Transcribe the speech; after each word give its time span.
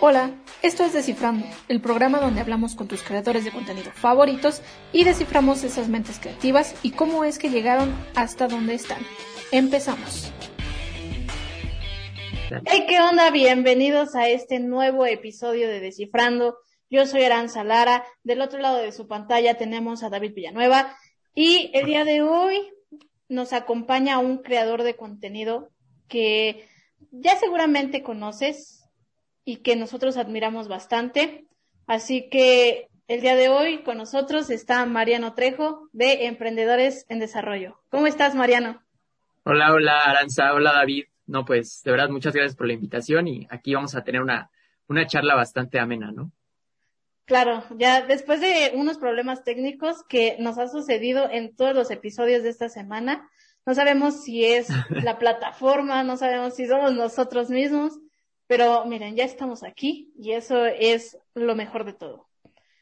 Hola, 0.00 0.30
esto 0.62 0.84
es 0.84 0.92
Descifrando, 0.92 1.44
el 1.66 1.80
programa 1.80 2.20
donde 2.20 2.40
hablamos 2.40 2.76
con 2.76 2.86
tus 2.86 3.02
creadores 3.02 3.44
de 3.44 3.50
contenido 3.50 3.90
favoritos 3.90 4.62
y 4.92 5.02
desciframos 5.02 5.64
esas 5.64 5.88
mentes 5.88 6.20
creativas 6.20 6.76
y 6.84 6.92
cómo 6.92 7.24
es 7.24 7.36
que 7.36 7.50
llegaron 7.50 7.92
hasta 8.14 8.46
donde 8.46 8.74
están. 8.74 9.00
Empezamos. 9.50 10.32
Hey, 12.64 12.84
¿qué 12.86 13.00
onda? 13.00 13.32
Bienvenidos 13.32 14.14
a 14.14 14.28
este 14.28 14.60
nuevo 14.60 15.04
episodio 15.04 15.66
de 15.66 15.80
Descifrando. 15.80 16.58
Yo 16.88 17.04
soy 17.04 17.24
Aranza 17.24 17.64
Lara. 17.64 18.04
Del 18.22 18.40
otro 18.40 18.60
lado 18.60 18.76
de 18.76 18.92
su 18.92 19.08
pantalla 19.08 19.58
tenemos 19.58 20.04
a 20.04 20.10
David 20.10 20.32
Villanueva. 20.32 20.96
Y 21.34 21.72
el 21.74 21.86
día 21.86 22.04
de 22.04 22.22
hoy 22.22 22.70
nos 23.28 23.52
acompaña 23.52 24.20
un 24.20 24.38
creador 24.38 24.84
de 24.84 24.94
contenido 24.94 25.70
que 26.06 26.68
ya 27.10 27.36
seguramente 27.36 28.04
conoces, 28.04 28.77
y 29.48 29.62
que 29.62 29.76
nosotros 29.76 30.18
admiramos 30.18 30.68
bastante. 30.68 31.46
Así 31.86 32.28
que 32.28 32.88
el 33.06 33.22
día 33.22 33.34
de 33.34 33.48
hoy 33.48 33.82
con 33.82 33.96
nosotros 33.96 34.50
está 34.50 34.84
Mariano 34.84 35.32
Trejo 35.32 35.88
de 35.92 36.26
Emprendedores 36.26 37.06
en 37.08 37.18
Desarrollo. 37.18 37.80
¿Cómo 37.88 38.06
estás, 38.06 38.34
Mariano? 38.34 38.82
Hola, 39.44 39.72
hola, 39.72 40.00
Aranza. 40.04 40.52
Hola, 40.52 40.74
David. 40.74 41.06
No, 41.26 41.46
pues 41.46 41.80
de 41.82 41.90
verdad, 41.90 42.10
muchas 42.10 42.34
gracias 42.34 42.56
por 42.56 42.66
la 42.66 42.74
invitación 42.74 43.26
y 43.26 43.46
aquí 43.48 43.72
vamos 43.72 43.94
a 43.94 44.04
tener 44.04 44.20
una, 44.20 44.50
una 44.86 45.06
charla 45.06 45.34
bastante 45.34 45.78
amena, 45.78 46.12
¿no? 46.12 46.30
Claro, 47.24 47.64
ya 47.78 48.02
después 48.02 48.42
de 48.42 48.72
unos 48.74 48.98
problemas 48.98 49.44
técnicos 49.44 50.04
que 50.10 50.36
nos 50.40 50.58
ha 50.58 50.68
sucedido 50.68 51.26
en 51.30 51.56
todos 51.56 51.74
los 51.74 51.90
episodios 51.90 52.42
de 52.42 52.50
esta 52.50 52.68
semana, 52.68 53.26
no 53.64 53.74
sabemos 53.74 54.24
si 54.24 54.44
es 54.44 54.68
la 54.90 55.18
plataforma, 55.18 56.04
no 56.04 56.18
sabemos 56.18 56.54
si 56.54 56.66
somos 56.66 56.92
nosotros 56.92 57.48
mismos, 57.48 57.98
pero 58.48 58.84
miren, 58.86 59.14
ya 59.14 59.24
estamos 59.24 59.62
aquí 59.62 60.10
y 60.18 60.32
eso 60.32 60.64
es 60.66 61.18
lo 61.34 61.54
mejor 61.54 61.84
de 61.84 61.92
todo. 61.92 62.26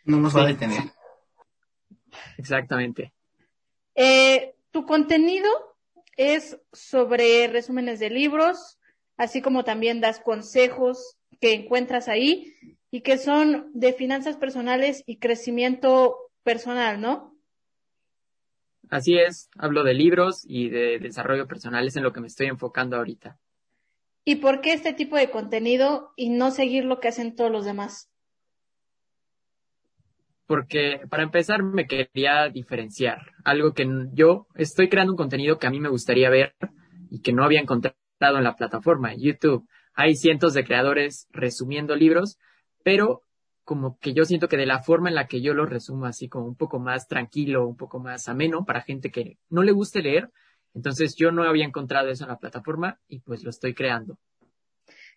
No 0.05 0.19
nos 0.19 0.35
va 0.35 0.45
a 0.45 0.47
detener. 0.47 0.81
Exactamente. 2.39 3.13
Eh, 3.97 4.55
tu 4.71 4.87
contenido 4.87 5.51
es 6.17 6.59
sobre 6.73 7.49
resúmenes 7.49 7.99
de 7.99 8.11
libros, 8.11 8.79
así 9.17 9.43
como 9.43 9.65
también 9.65 10.01
das 10.01 10.21
consejos 10.21 11.17
que 11.41 11.53
encuentras 11.55 12.09
ahí 12.09 12.55
y 12.93 13.01
que 13.01 13.19
son 13.19 13.71
de 13.75 13.93
finanzas 13.93 14.37
personales 14.37 15.03
y 15.05 15.19
crecimiento 15.19 16.17
personal, 16.45 17.01
¿no? 17.01 17.37
Así 18.89 19.19
es, 19.19 19.51
hablo 19.59 19.83
de 19.83 19.95
libros 19.95 20.45
y 20.47 20.69
de 20.69 21.01
desarrollo 21.01 21.49
personal, 21.49 21.89
es 21.89 21.97
en 21.97 22.05
lo 22.05 22.13
que 22.13 22.21
me 22.21 22.29
estoy 22.29 22.47
enfocando 22.47 22.97
ahorita. 22.97 23.37
¿Y 24.29 24.37
por 24.37 24.61
qué 24.61 24.73
este 24.73 24.93
tipo 24.93 25.17
de 25.17 25.31
contenido 25.31 26.11
y 26.17 26.31
no 26.31 26.51
seguir 26.51 26.85
lo 26.85 26.99
que 26.99 27.07
hacen 27.07 27.37
todos 27.37 27.53
los 27.53 27.65
demás? 27.65 28.11
Porque 30.47 31.01
para 31.09 31.23
empezar 31.23 31.63
me 31.63 31.87
quería 31.87 32.49
diferenciar. 32.49 33.21
Algo 33.45 33.73
que 33.73 33.87
yo 34.15 34.49
estoy 34.57 34.89
creando 34.89 35.13
un 35.13 35.17
contenido 35.17 35.61
que 35.61 35.69
a 35.69 35.71
mí 35.71 35.79
me 35.79 35.89
gustaría 35.89 36.29
ver 36.29 36.57
y 37.09 37.21
que 37.21 37.33
no 37.33 37.45
había 37.45 37.61
encontrado 37.61 37.95
en 38.21 38.43
la 38.43 38.57
plataforma, 38.57 39.15
YouTube. 39.17 39.65
Hay 39.95 40.17
cientos 40.17 40.55
de 40.55 40.65
creadores 40.65 41.29
resumiendo 41.31 41.95
libros, 41.95 42.37
pero 42.83 43.23
como 43.63 43.97
que 44.01 44.13
yo 44.13 44.25
siento 44.25 44.49
que 44.49 44.57
de 44.57 44.67
la 44.67 44.83
forma 44.83 45.09
en 45.09 45.15
la 45.15 45.29
que 45.29 45.41
yo 45.41 45.55
lo 45.55 45.67
resumo, 45.67 46.05
así 46.05 46.29
como 46.29 46.47
un 46.47 46.57
poco 46.57 46.81
más 46.81 47.07
tranquilo, 47.07 47.65
un 47.65 47.77
poco 47.77 48.01
más 48.01 48.29
ameno 48.29 48.65
para 48.65 48.83
gente 48.83 49.13
que 49.13 49.39
no 49.51 49.63
le 49.63 49.71
guste 49.71 50.03
leer, 50.03 50.31
entonces 50.77 51.17
yo 51.17 51.33
no 51.33 51.43
había 51.43 51.65
encontrado 51.65 52.11
eso 52.11 52.25
en 52.25 52.31
la 52.31 52.39
plataforma 52.39 53.01
y 53.09 53.21
pues 53.21 53.43
lo 53.43 53.49
estoy 53.49 53.73
creando. 53.73 54.19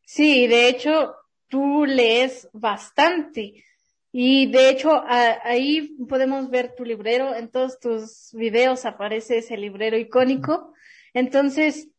Sí, 0.06 0.48
de 0.48 0.70
hecho, 0.70 1.16
tú 1.50 1.86
lees 1.86 2.48
bastante. 2.54 3.66
Y 4.14 4.50
de 4.50 4.70
hecho, 4.70 5.04
ahí 5.06 5.98
podemos 6.08 6.50
ver 6.50 6.76
tu 6.76 6.86
librero. 6.86 7.36
En 7.36 7.52
todos 7.52 7.78
tus 7.78 8.30
videos 8.32 8.86
aparece 8.86 9.40
ese 9.40 9.58
librero 9.58 9.98
icónico. 9.98 10.74
Entonces, 11.14 11.90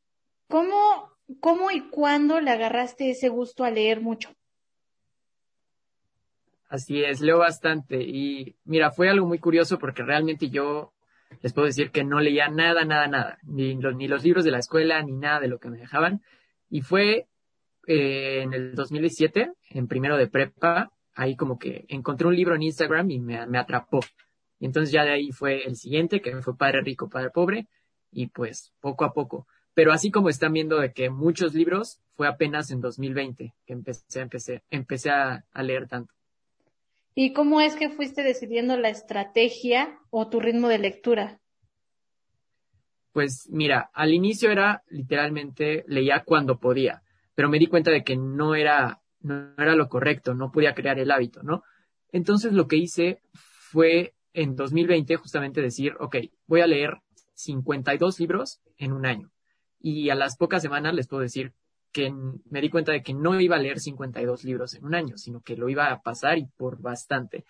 ¿cómo, 0.48 1.12
cómo 1.38 1.70
y 1.70 1.82
cuándo 1.90 2.40
le 2.40 2.50
agarraste 2.50 3.10
ese 3.10 3.28
gusto 3.28 3.62
a 3.62 3.70
leer 3.70 4.00
mucho? 4.00 4.30
Así 6.70 7.04
es, 7.04 7.20
leo 7.20 7.38
bastante. 7.38 8.00
Y 8.02 8.56
mira, 8.64 8.90
fue 8.90 9.10
algo 9.10 9.26
muy 9.26 9.38
curioso 9.38 9.78
porque 9.78 10.02
realmente 10.02 10.48
yo 10.48 10.94
les 11.42 11.52
puedo 11.52 11.66
decir 11.66 11.91
que 11.91 12.04
no 12.04 12.20
leía 12.20 12.48
nada, 12.48 12.84
nada, 12.84 13.06
nada, 13.06 13.38
ni 13.42 13.74
los, 13.74 13.94
ni 13.96 14.08
los 14.08 14.24
libros 14.24 14.44
de 14.44 14.50
la 14.50 14.58
escuela, 14.58 15.02
ni 15.02 15.12
nada 15.12 15.41
de 15.41 15.48
lo 15.48 15.58
que 15.58 15.70
me 15.70 15.78
dejaban. 15.78 16.22
Y 16.68 16.82
fue 16.82 17.28
eh, 17.86 18.42
en 18.42 18.52
el 18.52 18.74
2017, 18.74 19.52
en 19.70 19.88
primero 19.88 20.16
de 20.16 20.28
prepa, 20.28 20.92
ahí 21.14 21.36
como 21.36 21.58
que 21.58 21.86
encontré 21.88 22.26
un 22.26 22.36
libro 22.36 22.54
en 22.54 22.62
Instagram 22.62 23.10
y 23.10 23.20
me, 23.20 23.58
atrapó. 23.58 24.00
Y 24.58 24.66
entonces 24.66 24.92
ya 24.92 25.04
de 25.04 25.12
ahí 25.12 25.32
fue 25.32 25.64
el 25.64 25.76
siguiente, 25.76 26.20
que 26.20 26.42
fue 26.42 26.56
Padre 26.56 26.82
Rico, 26.82 27.08
Padre 27.08 27.30
Pobre, 27.30 27.66
y 28.12 28.26
pues 28.26 28.72
poco 28.80 29.04
a 29.04 29.12
poco. 29.12 29.47
Pero 29.72 29.92
así 29.92 30.10
como 30.10 30.28
están 30.28 30.52
viendo 30.52 30.78
de 30.78 30.92
que 30.92 31.10
muchos 31.10 31.54
libros, 31.54 32.00
fue 32.14 32.28
apenas 32.28 32.70
en 32.70 32.80
2020 32.80 33.54
que 33.64 33.72
empecé, 33.72 34.20
empecé, 34.20 34.62
empecé 34.70 35.10
a 35.10 35.42
leer 35.62 35.88
tanto. 35.88 36.12
¿Y 37.15 37.32
cómo 37.32 37.60
es 37.60 37.75
que 37.75 37.91
fuiste 37.91 38.22
decidiendo 38.22 38.76
la 38.76 38.88
estrategia 38.88 39.98
o 40.10 40.28
tu 40.28 40.41
ritmo 40.41 40.69
de 40.69 40.78
lectura? 40.78 41.41
Pues 43.12 43.48
mira, 43.50 43.91
al 43.93 44.15
inicio 44.15 44.50
era 44.50 44.84
literalmente 44.88 45.84
leía 45.88 46.22
cuando 46.25 46.60
podía, 46.60 47.03
pero 47.34 47.48
me 47.48 47.59
di 47.59 47.66
cuenta 47.66 47.91
de 47.91 48.04
que 48.04 48.16
no 48.16 48.54
era, 48.54 49.00
no 49.21 49.53
era 49.59 49.75
lo 49.75 49.88
correcto, 49.88 50.34
no 50.34 50.53
podía 50.53 50.75
crear 50.75 50.98
el 50.98 51.10
hábito, 51.10 51.43
¿no? 51.43 51.65
Entonces 52.12 52.53
lo 52.53 52.69
que 52.69 52.76
hice 52.76 53.21
fue 53.32 54.15
en 54.32 54.54
2020 54.54 55.16
justamente 55.16 55.60
decir, 55.60 55.94
ok, 55.98 56.16
voy 56.47 56.60
a 56.60 56.69
leer 56.69 56.98
52 57.34 58.21
libros 58.21 58.60
en 58.77 58.92
un 58.92 59.06
año. 59.06 59.31
Y 59.81 60.10
a 60.10 60.15
las 60.15 60.37
pocas 60.37 60.62
semanas 60.62 60.94
les 60.94 61.09
puedo 61.09 61.22
decir 61.22 61.53
que 61.92 62.12
me 62.50 62.60
di 62.60 62.70
cuenta 62.70 62.92
de 62.92 63.02
que 63.02 63.14
no 63.14 63.38
iba 63.40 63.56
a 63.56 63.60
leer 63.60 63.80
52 63.80 64.44
libros 64.44 64.74
en 64.74 64.84
un 64.84 64.94
año, 64.94 65.16
sino 65.16 65.40
que 65.40 65.56
lo 65.56 65.68
iba 65.68 65.90
a 65.90 66.00
pasar 66.02 66.38
y 66.38 66.46
por 66.46 66.80
bastante. 66.80 67.44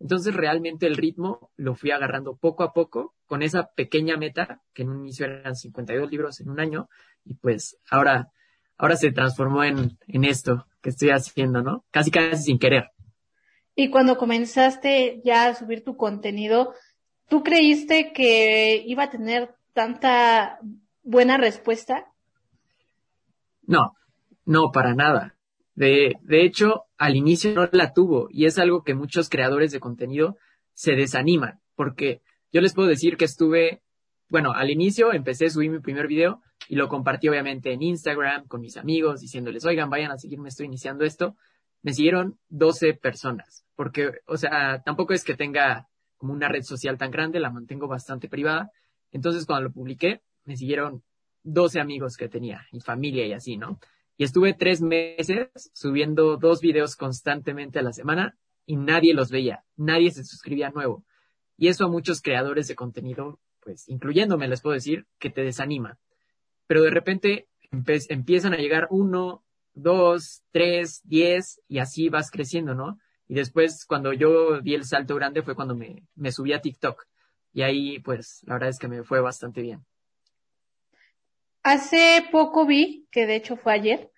Entonces 0.00 0.34
realmente 0.34 0.86
el 0.86 0.96
ritmo 0.96 1.50
lo 1.56 1.74
fui 1.74 1.90
agarrando 1.90 2.36
poco 2.36 2.62
a 2.62 2.72
poco 2.72 3.14
con 3.26 3.42
esa 3.42 3.70
pequeña 3.74 4.16
meta 4.16 4.60
que 4.72 4.82
en 4.82 4.90
un 4.90 5.00
inicio 5.00 5.26
eran 5.26 5.54
52 5.54 6.10
libros 6.10 6.40
en 6.40 6.50
un 6.50 6.60
año 6.60 6.88
y 7.24 7.34
pues 7.34 7.78
ahora, 7.90 8.28
ahora 8.76 8.96
se 8.96 9.12
transformó 9.12 9.64
en, 9.64 9.96
en 10.08 10.24
esto 10.24 10.66
que 10.82 10.90
estoy 10.90 11.10
haciendo, 11.10 11.62
¿no? 11.62 11.84
Casi 11.90 12.10
casi 12.10 12.42
sin 12.42 12.58
querer. 12.58 12.90
Y 13.76 13.90
cuando 13.90 14.18
comenzaste 14.18 15.20
ya 15.24 15.46
a 15.46 15.54
subir 15.54 15.84
tu 15.84 15.96
contenido, 15.96 16.74
¿tú 17.28 17.42
creíste 17.42 18.12
que 18.12 18.82
iba 18.86 19.04
a 19.04 19.10
tener 19.10 19.54
tanta 19.72 20.60
buena 21.02 21.38
respuesta? 21.38 22.13
No, 23.66 23.92
no, 24.44 24.70
para 24.72 24.94
nada. 24.94 25.36
De, 25.74 26.14
de 26.22 26.44
hecho, 26.44 26.84
al 26.98 27.16
inicio 27.16 27.52
no 27.54 27.68
la 27.72 27.92
tuvo 27.92 28.28
y 28.30 28.46
es 28.46 28.58
algo 28.58 28.84
que 28.84 28.94
muchos 28.94 29.28
creadores 29.28 29.72
de 29.72 29.80
contenido 29.80 30.36
se 30.72 30.92
desaniman 30.94 31.60
porque 31.74 32.22
yo 32.52 32.60
les 32.60 32.74
puedo 32.74 32.88
decir 32.88 33.16
que 33.16 33.24
estuve, 33.24 33.82
bueno, 34.28 34.52
al 34.52 34.70
inicio 34.70 35.12
empecé 35.12 35.46
a 35.46 35.50
subir 35.50 35.70
mi 35.70 35.80
primer 35.80 36.06
video 36.06 36.40
y 36.68 36.76
lo 36.76 36.88
compartí 36.88 37.28
obviamente 37.28 37.72
en 37.72 37.82
Instagram 37.82 38.46
con 38.46 38.60
mis 38.60 38.76
amigos 38.76 39.20
diciéndoles, 39.20 39.64
oigan, 39.64 39.90
vayan 39.90 40.12
a 40.12 40.18
seguirme, 40.18 40.48
estoy 40.48 40.66
iniciando 40.66 41.04
esto. 41.04 41.36
Me 41.82 41.92
siguieron 41.92 42.38
12 42.48 42.94
personas 42.94 43.66
porque, 43.74 44.12
o 44.26 44.36
sea, 44.36 44.82
tampoco 44.84 45.12
es 45.12 45.24
que 45.24 45.34
tenga 45.34 45.88
como 46.16 46.32
una 46.32 46.48
red 46.48 46.62
social 46.62 46.96
tan 46.96 47.10
grande, 47.10 47.40
la 47.40 47.50
mantengo 47.50 47.88
bastante 47.88 48.28
privada. 48.28 48.70
Entonces, 49.10 49.46
cuando 49.46 49.68
lo 49.68 49.72
publiqué, 49.72 50.22
me 50.44 50.56
siguieron 50.56 51.02
12 51.44 51.78
amigos 51.80 52.16
que 52.16 52.28
tenía 52.28 52.66
y 52.72 52.80
familia 52.80 53.26
y 53.26 53.32
así, 53.32 53.56
¿no? 53.56 53.78
Y 54.16 54.24
estuve 54.24 54.54
tres 54.54 54.80
meses 54.80 55.48
subiendo 55.72 56.36
dos 56.36 56.60
videos 56.60 56.96
constantemente 56.96 57.78
a 57.78 57.82
la 57.82 57.92
semana 57.92 58.36
y 58.66 58.76
nadie 58.76 59.14
los 59.14 59.30
veía, 59.30 59.64
nadie 59.76 60.10
se 60.10 60.24
suscribía 60.24 60.70
nuevo. 60.70 61.04
Y 61.56 61.68
eso 61.68 61.84
a 61.84 61.90
muchos 61.90 62.20
creadores 62.20 62.68
de 62.68 62.74
contenido, 62.74 63.40
pues 63.60 63.88
incluyéndome, 63.88 64.48
les 64.48 64.60
puedo 64.60 64.74
decir, 64.74 65.06
que 65.18 65.30
te 65.30 65.42
desanima. 65.42 65.98
Pero 66.66 66.82
de 66.82 66.90
repente 66.90 67.48
empiezan 68.08 68.54
a 68.54 68.58
llegar 68.58 68.86
uno, 68.90 69.44
dos, 69.74 70.42
tres, 70.52 71.00
diez 71.04 71.60
y 71.68 71.78
así 71.78 72.08
vas 72.08 72.30
creciendo, 72.30 72.74
¿no? 72.74 72.98
Y 73.26 73.34
después 73.34 73.84
cuando 73.86 74.12
yo 74.12 74.60
di 74.60 74.74
el 74.74 74.84
salto 74.84 75.14
grande 75.14 75.42
fue 75.42 75.54
cuando 75.54 75.74
me, 75.74 76.04
me 76.14 76.32
subí 76.32 76.52
a 76.52 76.60
TikTok. 76.60 77.04
Y 77.52 77.62
ahí, 77.62 78.00
pues, 78.00 78.42
la 78.46 78.54
verdad 78.54 78.70
es 78.70 78.78
que 78.78 78.88
me 78.88 79.04
fue 79.04 79.20
bastante 79.20 79.62
bien. 79.62 79.84
Hace 81.64 82.24
poco 82.30 82.66
vi, 82.66 83.08
que 83.10 83.26
de 83.26 83.34
hecho 83.34 83.56
fue 83.56 83.72
ayer, 83.72 84.10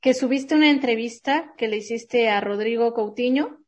que 0.00 0.14
subiste 0.14 0.54
una 0.54 0.70
entrevista 0.70 1.52
que 1.58 1.66
le 1.66 1.78
hiciste 1.78 2.28
a 2.28 2.40
Rodrigo 2.40 2.94
Coutinho, 2.94 3.58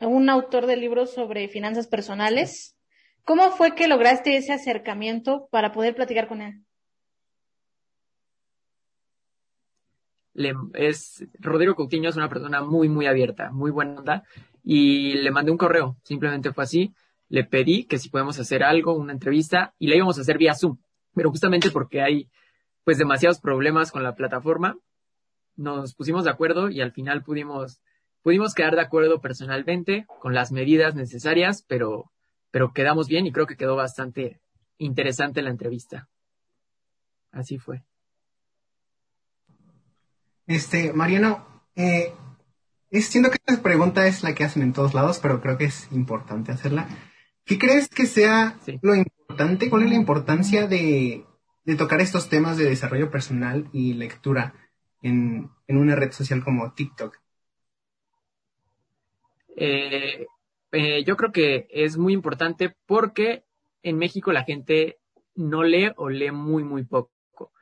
un 0.00 0.28
autor 0.28 0.66
de 0.66 0.76
libros 0.76 1.14
sobre 1.14 1.48
finanzas 1.48 1.86
personales. 1.86 2.76
¿Cómo 3.24 3.50
fue 3.52 3.74
que 3.74 3.88
lograste 3.88 4.36
ese 4.36 4.52
acercamiento 4.52 5.48
para 5.50 5.72
poder 5.72 5.94
platicar 5.94 6.28
con 6.28 6.42
él? 6.42 6.64
le, 10.38 10.54
es, 10.74 11.26
Rodrigo 11.40 11.74
Coutinho 11.74 12.08
es 12.08 12.16
una 12.16 12.28
persona 12.28 12.62
muy, 12.62 12.88
muy 12.88 13.06
abierta, 13.06 13.50
muy 13.50 13.70
buena 13.70 13.98
onda, 13.98 14.22
y 14.62 15.14
le 15.14 15.30
mandé 15.30 15.50
un 15.50 15.58
correo, 15.58 15.96
simplemente 16.04 16.52
fue 16.52 16.64
así, 16.64 16.94
le 17.28 17.44
pedí 17.44 17.84
que 17.84 17.98
si 17.98 18.08
podemos 18.08 18.38
hacer 18.38 18.62
algo, 18.62 18.94
una 18.94 19.12
entrevista, 19.12 19.74
y 19.78 19.88
la 19.88 19.96
íbamos 19.96 20.16
a 20.16 20.20
hacer 20.20 20.38
vía 20.38 20.54
Zoom, 20.54 20.78
pero 21.12 21.30
justamente 21.30 21.70
porque 21.70 22.00
hay 22.00 22.28
pues 22.88 22.96
demasiados 22.96 23.38
problemas 23.38 23.92
con 23.92 24.02
la 24.02 24.14
plataforma, 24.14 24.78
nos 25.56 25.94
pusimos 25.94 26.24
de 26.24 26.30
acuerdo 26.30 26.70
y 26.70 26.80
al 26.80 26.90
final 26.90 27.22
pudimos, 27.22 27.82
pudimos 28.22 28.54
quedar 28.54 28.76
de 28.76 28.80
acuerdo 28.80 29.20
personalmente 29.20 30.06
con 30.22 30.32
las 30.32 30.52
medidas 30.52 30.94
necesarias, 30.94 31.66
pero, 31.68 32.10
pero 32.50 32.72
quedamos 32.72 33.06
bien 33.06 33.26
y 33.26 33.30
creo 33.30 33.46
que 33.46 33.58
quedó 33.58 33.76
bastante 33.76 34.40
interesante 34.78 35.42
la 35.42 35.50
entrevista. 35.50 36.08
Así 37.30 37.58
fue. 37.58 37.84
Este, 40.46 40.94
Mariano, 40.94 41.46
eh, 41.76 42.14
siento 42.90 43.28
que 43.28 43.36
esta 43.36 43.62
pregunta 43.62 44.06
es 44.06 44.22
la 44.22 44.34
que 44.34 44.44
hacen 44.44 44.62
en 44.62 44.72
todos 44.72 44.94
lados, 44.94 45.18
pero 45.18 45.42
creo 45.42 45.58
que 45.58 45.66
es 45.66 45.92
importante 45.92 46.52
hacerla. 46.52 46.88
¿Qué 47.44 47.58
crees 47.58 47.90
que 47.90 48.06
sea 48.06 48.58
lo 48.80 48.94
importante? 48.94 49.68
¿Cuál 49.68 49.82
es 49.82 49.90
la 49.90 49.96
importancia 49.96 50.66
de, 50.66 51.27
de, 51.68 51.76
tocar 51.76 52.00
estos 52.00 52.28
temas 52.28 52.56
de 52.56 52.64
desarrollo 52.64 53.10
personal 53.10 53.68
y 53.72 53.94
lectura 53.94 54.54
en, 55.02 55.50
en 55.66 55.76
una 55.76 55.94
red 55.94 56.12
social 56.12 56.42
como 56.42 56.72
TikTok? 56.72 57.18
Eh, 59.56 60.26
eh, 60.72 61.04
yo 61.04 61.16
creo 61.16 61.32
que 61.32 61.66
es 61.70 61.96
muy 61.96 62.12
importante 62.12 62.76
porque 62.86 63.44
en 63.82 63.98
México 63.98 64.32
la 64.32 64.44
gente 64.44 64.98
no 65.34 65.62
lee 65.62 65.92
o 65.96 66.08
lee 66.08 66.30
muy, 66.30 66.64
muy 66.64 66.84
poco. 66.84 67.52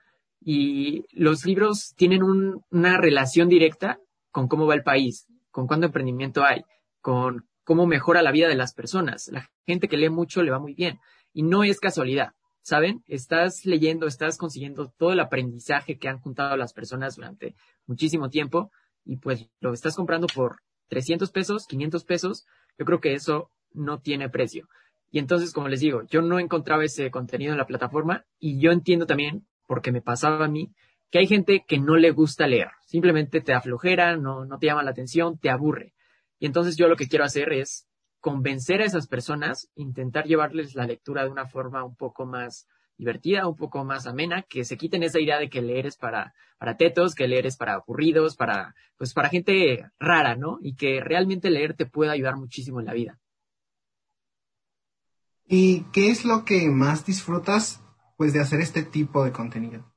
Y 0.40 1.04
los 1.12 1.44
libros 1.44 1.94
tienen 1.96 2.22
una 2.22 2.98
relación 2.98 3.48
directa 3.48 3.98
con 4.30 4.48
cómo 4.48 4.66
va 4.66 4.74
el 4.74 4.82
país, 4.82 5.26
con 5.50 5.66
cuánto 5.66 5.86
emprendimiento 5.86 6.44
hay, 6.44 6.64
con 7.00 7.48
cómo 7.64 7.86
mejora 7.86 8.22
la 8.22 8.32
vida 8.32 8.48
de 8.48 8.54
las 8.54 8.74
personas. 8.74 9.28
La 9.28 9.50
gente 9.66 9.88
que 9.88 9.96
lee 9.96 10.10
mucho 10.10 10.42
le 10.42 10.50
va 10.50 10.58
muy 10.58 10.74
bien. 10.74 11.00
Y 11.32 11.42
no 11.42 11.64
es 11.64 11.80
casualidad, 11.80 12.32
¿saben? 12.66 13.04
Estás 13.06 13.64
leyendo, 13.64 14.08
estás 14.08 14.36
consiguiendo 14.36 14.92
todo 14.98 15.12
el 15.12 15.20
aprendizaje 15.20 15.98
que 15.98 16.08
han 16.08 16.18
juntado 16.18 16.56
las 16.56 16.72
personas 16.72 17.14
durante 17.14 17.54
muchísimo 17.86 18.28
tiempo 18.28 18.72
y 19.04 19.18
pues 19.18 19.48
lo 19.60 19.72
estás 19.72 19.94
comprando 19.94 20.26
por 20.26 20.56
300 20.88 21.30
pesos, 21.30 21.68
500 21.68 22.04
pesos. 22.04 22.44
Yo 22.76 22.84
creo 22.84 23.00
que 23.00 23.14
eso 23.14 23.52
no 23.72 24.00
tiene 24.00 24.28
precio. 24.28 24.68
Y 25.12 25.20
entonces, 25.20 25.52
como 25.52 25.68
les 25.68 25.78
digo, 25.78 26.02
yo 26.08 26.22
no 26.22 26.40
encontraba 26.40 26.84
ese 26.84 27.08
contenido 27.12 27.52
en 27.52 27.58
la 27.58 27.68
plataforma 27.68 28.24
y 28.40 28.58
yo 28.58 28.72
entiendo 28.72 29.06
también, 29.06 29.46
porque 29.68 29.92
me 29.92 30.02
pasaba 30.02 30.46
a 30.46 30.48
mí, 30.48 30.72
que 31.12 31.20
hay 31.20 31.28
gente 31.28 31.64
que 31.68 31.78
no 31.78 31.94
le 31.94 32.10
gusta 32.10 32.48
leer. 32.48 32.70
Simplemente 32.84 33.42
te 33.42 33.54
aflojera, 33.54 34.16
no, 34.16 34.44
no 34.44 34.58
te 34.58 34.66
llama 34.66 34.82
la 34.82 34.90
atención, 34.90 35.38
te 35.38 35.50
aburre. 35.50 35.94
Y 36.40 36.46
entonces 36.46 36.76
yo 36.76 36.88
lo 36.88 36.96
que 36.96 37.06
quiero 37.06 37.24
hacer 37.24 37.52
es 37.52 37.86
convencer 38.26 38.82
a 38.82 38.86
esas 38.86 39.06
personas, 39.06 39.70
intentar 39.76 40.24
llevarles 40.24 40.74
la 40.74 40.84
lectura 40.84 41.22
de 41.22 41.30
una 41.30 41.46
forma 41.46 41.84
un 41.84 41.94
poco 41.94 42.26
más 42.26 42.66
divertida, 42.98 43.46
un 43.46 43.54
poco 43.54 43.84
más 43.84 44.08
amena, 44.08 44.42
que 44.42 44.64
se 44.64 44.76
quiten 44.76 45.04
esa 45.04 45.20
idea 45.20 45.38
de 45.38 45.48
que 45.48 45.62
leer 45.62 45.86
es 45.86 45.96
para, 45.96 46.34
para 46.58 46.76
tetos, 46.76 47.14
que 47.14 47.28
leer 47.28 47.46
es 47.46 47.56
para 47.56 47.74
aburridos, 47.74 48.34
para, 48.34 48.74
pues 48.98 49.14
para 49.14 49.28
gente 49.28 49.88
rara, 50.00 50.34
¿no? 50.34 50.58
Y 50.60 50.74
que 50.74 51.00
realmente 51.00 51.50
leer 51.50 51.74
te 51.74 51.86
puede 51.86 52.10
ayudar 52.10 52.34
muchísimo 52.34 52.80
en 52.80 52.86
la 52.86 52.94
vida. 52.94 53.20
¿Y 55.46 55.82
qué 55.92 56.10
es 56.10 56.24
lo 56.24 56.44
que 56.44 56.68
más 56.68 57.06
disfrutas 57.06 57.80
pues 58.16 58.32
de 58.32 58.40
hacer 58.40 58.58
este 58.58 58.82
tipo 58.82 59.24
de 59.24 59.30
contenido? 59.30 59.92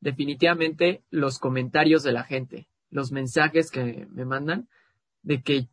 Definitivamente 0.00 1.02
los 1.08 1.38
comentarios 1.38 2.02
de 2.02 2.12
la 2.12 2.24
gente, 2.24 2.68
los 2.90 3.10
mensajes 3.10 3.70
que 3.70 4.06
me 4.10 4.26
mandan 4.26 4.68
de 5.22 5.42
que, 5.42 5.70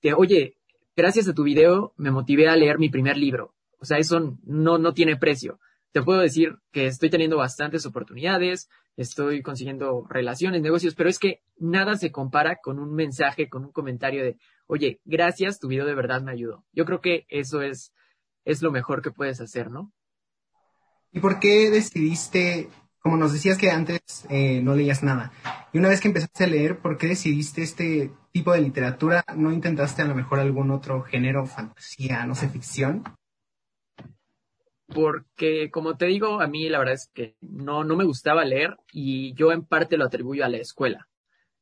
te, 0.00 0.14
oye, 0.14 0.56
gracias 0.96 1.28
a 1.28 1.34
tu 1.34 1.44
video 1.44 1.92
me 1.96 2.10
motivé 2.10 2.48
a 2.48 2.56
leer 2.56 2.78
mi 2.78 2.88
primer 2.88 3.16
libro. 3.16 3.54
O 3.80 3.84
sea, 3.84 3.98
eso 3.98 4.36
no, 4.44 4.78
no 4.78 4.92
tiene 4.94 5.16
precio. 5.16 5.60
Te 5.92 6.02
puedo 6.02 6.20
decir 6.20 6.58
que 6.72 6.86
estoy 6.86 7.08
teniendo 7.08 7.36
bastantes 7.38 7.86
oportunidades, 7.86 8.68
estoy 8.96 9.42
consiguiendo 9.42 10.06
relaciones, 10.08 10.60
negocios, 10.60 10.94
pero 10.94 11.08
es 11.08 11.18
que 11.18 11.42
nada 11.58 11.96
se 11.96 12.12
compara 12.12 12.56
con 12.62 12.78
un 12.78 12.94
mensaje, 12.94 13.48
con 13.48 13.64
un 13.64 13.72
comentario 13.72 14.22
de, 14.22 14.36
oye, 14.66 15.00
gracias, 15.04 15.60
tu 15.60 15.68
video 15.68 15.86
de 15.86 15.94
verdad 15.94 16.20
me 16.20 16.32
ayudó. 16.32 16.64
Yo 16.72 16.84
creo 16.84 17.00
que 17.00 17.26
eso 17.28 17.62
es, 17.62 17.92
es 18.44 18.60
lo 18.60 18.70
mejor 18.70 19.02
que 19.02 19.12
puedes 19.12 19.40
hacer, 19.40 19.70
¿no? 19.70 19.92
¿Y 21.12 21.20
por 21.20 21.40
qué 21.40 21.70
decidiste, 21.70 22.68
como 23.00 23.16
nos 23.16 23.32
decías 23.32 23.56
que 23.56 23.70
antes 23.70 24.26
eh, 24.28 24.60
no 24.62 24.74
leías 24.74 25.02
nada, 25.02 25.32
y 25.72 25.78
una 25.78 25.88
vez 25.88 26.00
que 26.00 26.08
empezaste 26.08 26.44
a 26.44 26.48
leer, 26.48 26.80
¿por 26.80 26.98
qué 26.98 27.06
decidiste 27.06 27.62
este 27.62 28.10
tipo 28.38 28.52
de 28.52 28.62
literatura? 28.62 29.24
¿No 29.36 29.52
intentaste 29.52 30.02
a 30.02 30.06
lo 30.06 30.14
mejor 30.14 30.38
algún 30.38 30.70
otro 30.70 31.02
género, 31.02 31.46
fantasía, 31.46 32.24
no 32.26 32.34
sé, 32.34 32.48
ficción? 32.48 33.04
porque 34.88 35.70
como 35.70 35.96
te 35.96 36.06
digo, 36.06 36.40
a 36.40 36.46
mí 36.46 36.68
la 36.68 36.78
verdad 36.78 36.94
es 36.94 37.10
que 37.12 37.36
no, 37.40 37.84
no 37.84 37.94
me 37.94 38.04
gustaba 38.04 38.44
leer 38.44 38.76
y 38.90 39.34
yo 39.34 39.52
en 39.52 39.64
parte 39.64 39.98
lo 39.98 40.06
atribuyo 40.06 40.44
a 40.44 40.48
la 40.48 40.56
escuela. 40.56 41.08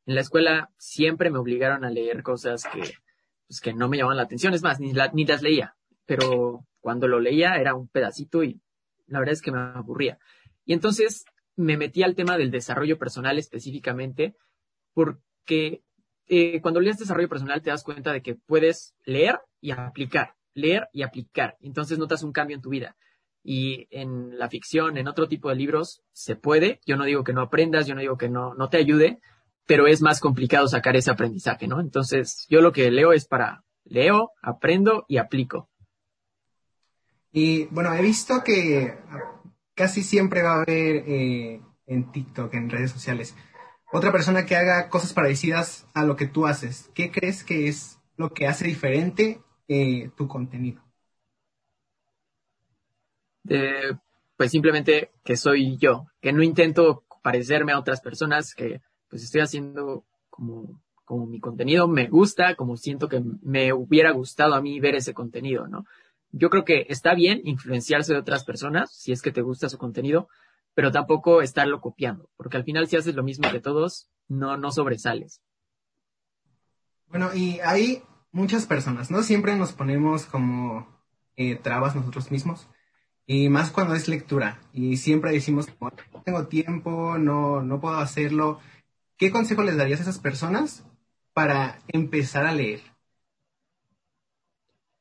En 0.06 0.14
la 0.14 0.20
escuela 0.20 0.70
siempre 0.78 1.31
me 1.31 1.38
obligaron 1.38 1.84
a 1.84 1.90
leer 1.90 2.23
cosas 2.23 2.64
que, 2.73 2.94
pues, 3.49 3.61
que 3.61 3.75
no 3.75 3.88
me 3.88 3.96
llamaban 3.96 4.19
la 4.19 4.23
atención, 4.23 4.55
es 4.55 4.62
más, 4.62 4.78
ni, 4.78 4.93
ni 5.12 5.25
las 5.25 5.43
leía, 5.43 5.76
pero 6.05 6.64
cuando 6.81 7.08
lo 7.08 7.19
leía 7.19 7.56
era 7.56 7.75
un 7.75 7.88
pedacito 7.88 8.44
y 8.44 8.61
la 9.08 9.19
verdad 9.19 9.32
es 9.32 9.43
que 9.43 9.50
me 9.50 9.58
aburría. 9.58 10.19
Y 10.64 10.73
entonces 10.73 11.25
me 11.56 11.76
metí 11.76 12.05
al 12.05 12.14
tema 12.14 12.38
del 12.38 12.52
desarrollo 12.52 12.96
personal 12.96 13.38
específicamente 13.38 14.37
porque 14.94 15.82
eh, 16.28 16.61
cuando 16.61 16.81
lees 16.81 16.99
desarrollo 16.99 17.28
personal 17.28 17.62
te 17.62 17.70
das 17.70 17.84
cuenta 17.84 18.12
de 18.12 18.23
que 18.23 18.34
puedes 18.34 18.94
leer 19.05 19.40
y 19.61 19.70
aplicar, 19.70 20.34
leer 20.55 20.88
y 20.93 21.02
aplicar. 21.02 21.56
Entonces 21.61 21.99
notas 21.99 22.23
un 22.23 22.32
cambio 22.32 22.56
en 22.56 22.62
tu 22.62 22.70
vida 22.70 22.96
y 23.43 23.87
en 23.90 24.38
la 24.38 24.49
ficción, 24.49 24.99
en 24.99 25.06
otro 25.06 25.28
tipo 25.28 25.49
de 25.49 25.55
libros, 25.55 26.02
se 26.12 26.34
puede. 26.34 26.81
Yo 26.84 26.96
no 26.96 27.05
digo 27.05 27.23
que 27.23 27.32
no 27.32 27.43
aprendas, 27.43 27.87
yo 27.87 27.94
no 27.94 28.00
digo 28.00 28.19
que 28.19 28.28
no, 28.28 28.55
no 28.55 28.69
te 28.69 28.78
ayude, 28.78 29.20
pero 29.67 29.87
es 29.87 30.02
más 30.02 30.20
complicado 30.20 30.67
sacar 30.67 30.96
ese 30.96 31.12
aprendizaje, 31.12 31.69
¿no? 31.69 31.81
Entonces, 31.81 32.46
yo 32.49 32.61
lo 32.61 32.73
que 32.73 32.90
leo 32.90 33.12
es 33.12 33.26
para 33.26 33.62
leo, 33.84 34.32
aprendo 34.43 35.05
y 35.08 35.19
aplico. 35.19 35.70
Y 37.32 37.67
bueno, 37.67 37.93
he 37.94 38.02
visto 38.02 38.43
que 38.44 38.99
casi 39.75 40.02
siempre 40.02 40.43
va 40.43 40.55
a 40.55 40.62
haber 40.62 41.05
eh, 41.06 41.61
en 41.87 42.11
TikTok, 42.11 42.52
en 42.55 42.70
redes 42.70 42.90
sociales, 42.90 43.37
otra 43.93 44.12
persona 44.12 44.47
que 44.47 44.56
haga 44.56 44.88
cosas 44.88 45.12
parecidas 45.12 45.87
a 45.94 46.05
lo 46.05 46.17
que 46.17 46.27
tú 46.27 46.47
haces. 46.47 46.91
¿Qué 46.94 47.11
crees 47.11 47.45
que 47.45 47.69
es 47.69 47.99
lo 48.16 48.33
que 48.33 48.47
hace 48.47 48.66
diferente 48.66 49.40
eh, 49.69 50.11
tu 50.16 50.28
contenido? 50.28 50.83
pues 54.37 54.50
simplemente 54.50 55.12
que 55.25 55.37
soy 55.37 55.76
yo, 55.76 56.07
que 56.21 56.33
no 56.33 56.43
intento 56.43 57.05
parecerme 57.23 57.73
a 57.73 57.78
otras 57.78 58.00
personas, 58.00 58.55
que 58.55 58.81
pues 59.09 59.23
estoy 59.23 59.40
haciendo 59.40 60.05
como, 60.31 60.81
como 61.05 61.26
mi 61.26 61.38
contenido 61.38 61.87
me 61.88 62.09
gusta, 62.09 62.57
como 62.57 62.76
siento 62.76 63.09
que 63.09 63.23
me 63.43 63.73
hubiera 63.73 64.11
gustado 64.11 64.55
a 64.55 64.61
mí 64.61 64.81
ver 64.81 64.97
ese 64.97 65.14
contenido, 65.14 65.69
¿no? 65.69 65.85
Yo 66.33 66.50
creo 66.50 66.64
que 66.64 66.87
está 66.88 67.14
bien 67.14 67.40
influenciarse 67.45 68.12
de 68.12 68.19
otras 68.19 68.45
personas, 68.45 68.90
si 68.93 69.12
es 69.12 69.23
que 69.23 69.33
te 69.33 69.43
gusta 69.43 69.69
su 69.69 69.78
contenido, 69.78 70.28
pero 70.76 70.92
tampoco 70.92 71.40
estarlo 71.40 71.80
copiando, 71.80 72.28
porque 72.37 72.59
al 72.59 72.64
final 72.64 72.87
si 72.87 72.97
haces 72.97 73.14
lo 73.14 73.23
mismo 73.23 73.50
que 73.50 73.61
todos, 73.61 74.11
no, 74.28 74.59
no 74.59 74.71
sobresales. 74.71 75.40
Bueno, 77.09 77.30
y 77.35 77.61
hay 77.61 78.02
muchas 78.30 78.66
personas, 78.66 79.11
¿no? 79.11 79.23
Siempre 79.23 79.56
nos 79.56 79.73
ponemos 79.73 80.26
como 80.26 80.87
eh, 81.35 81.56
trabas 81.56 81.97
nosotros 81.97 82.30
mismos. 82.30 82.68
Y 83.25 83.49
más 83.49 83.71
cuando 83.71 83.95
es 83.95 84.06
lectura. 84.06 84.61
Y 84.75 84.99
siempre 84.99 85.33
decimos, 85.33 85.66
no 85.80 86.23
tengo 86.23 86.47
tiempo, 86.47 87.16
no, 87.16 87.62
no 87.62 87.80
puedo 87.80 87.97
hacerlo. 87.97 88.61
¿Qué 89.16 89.30
consejo 89.30 89.62
les 89.62 89.78
darías 89.78 90.00
a 90.00 90.02
esas 90.02 90.18
personas 90.18 90.85
para 91.33 91.78
empezar 91.88 92.45
a 92.45 92.52
leer? 92.52 92.83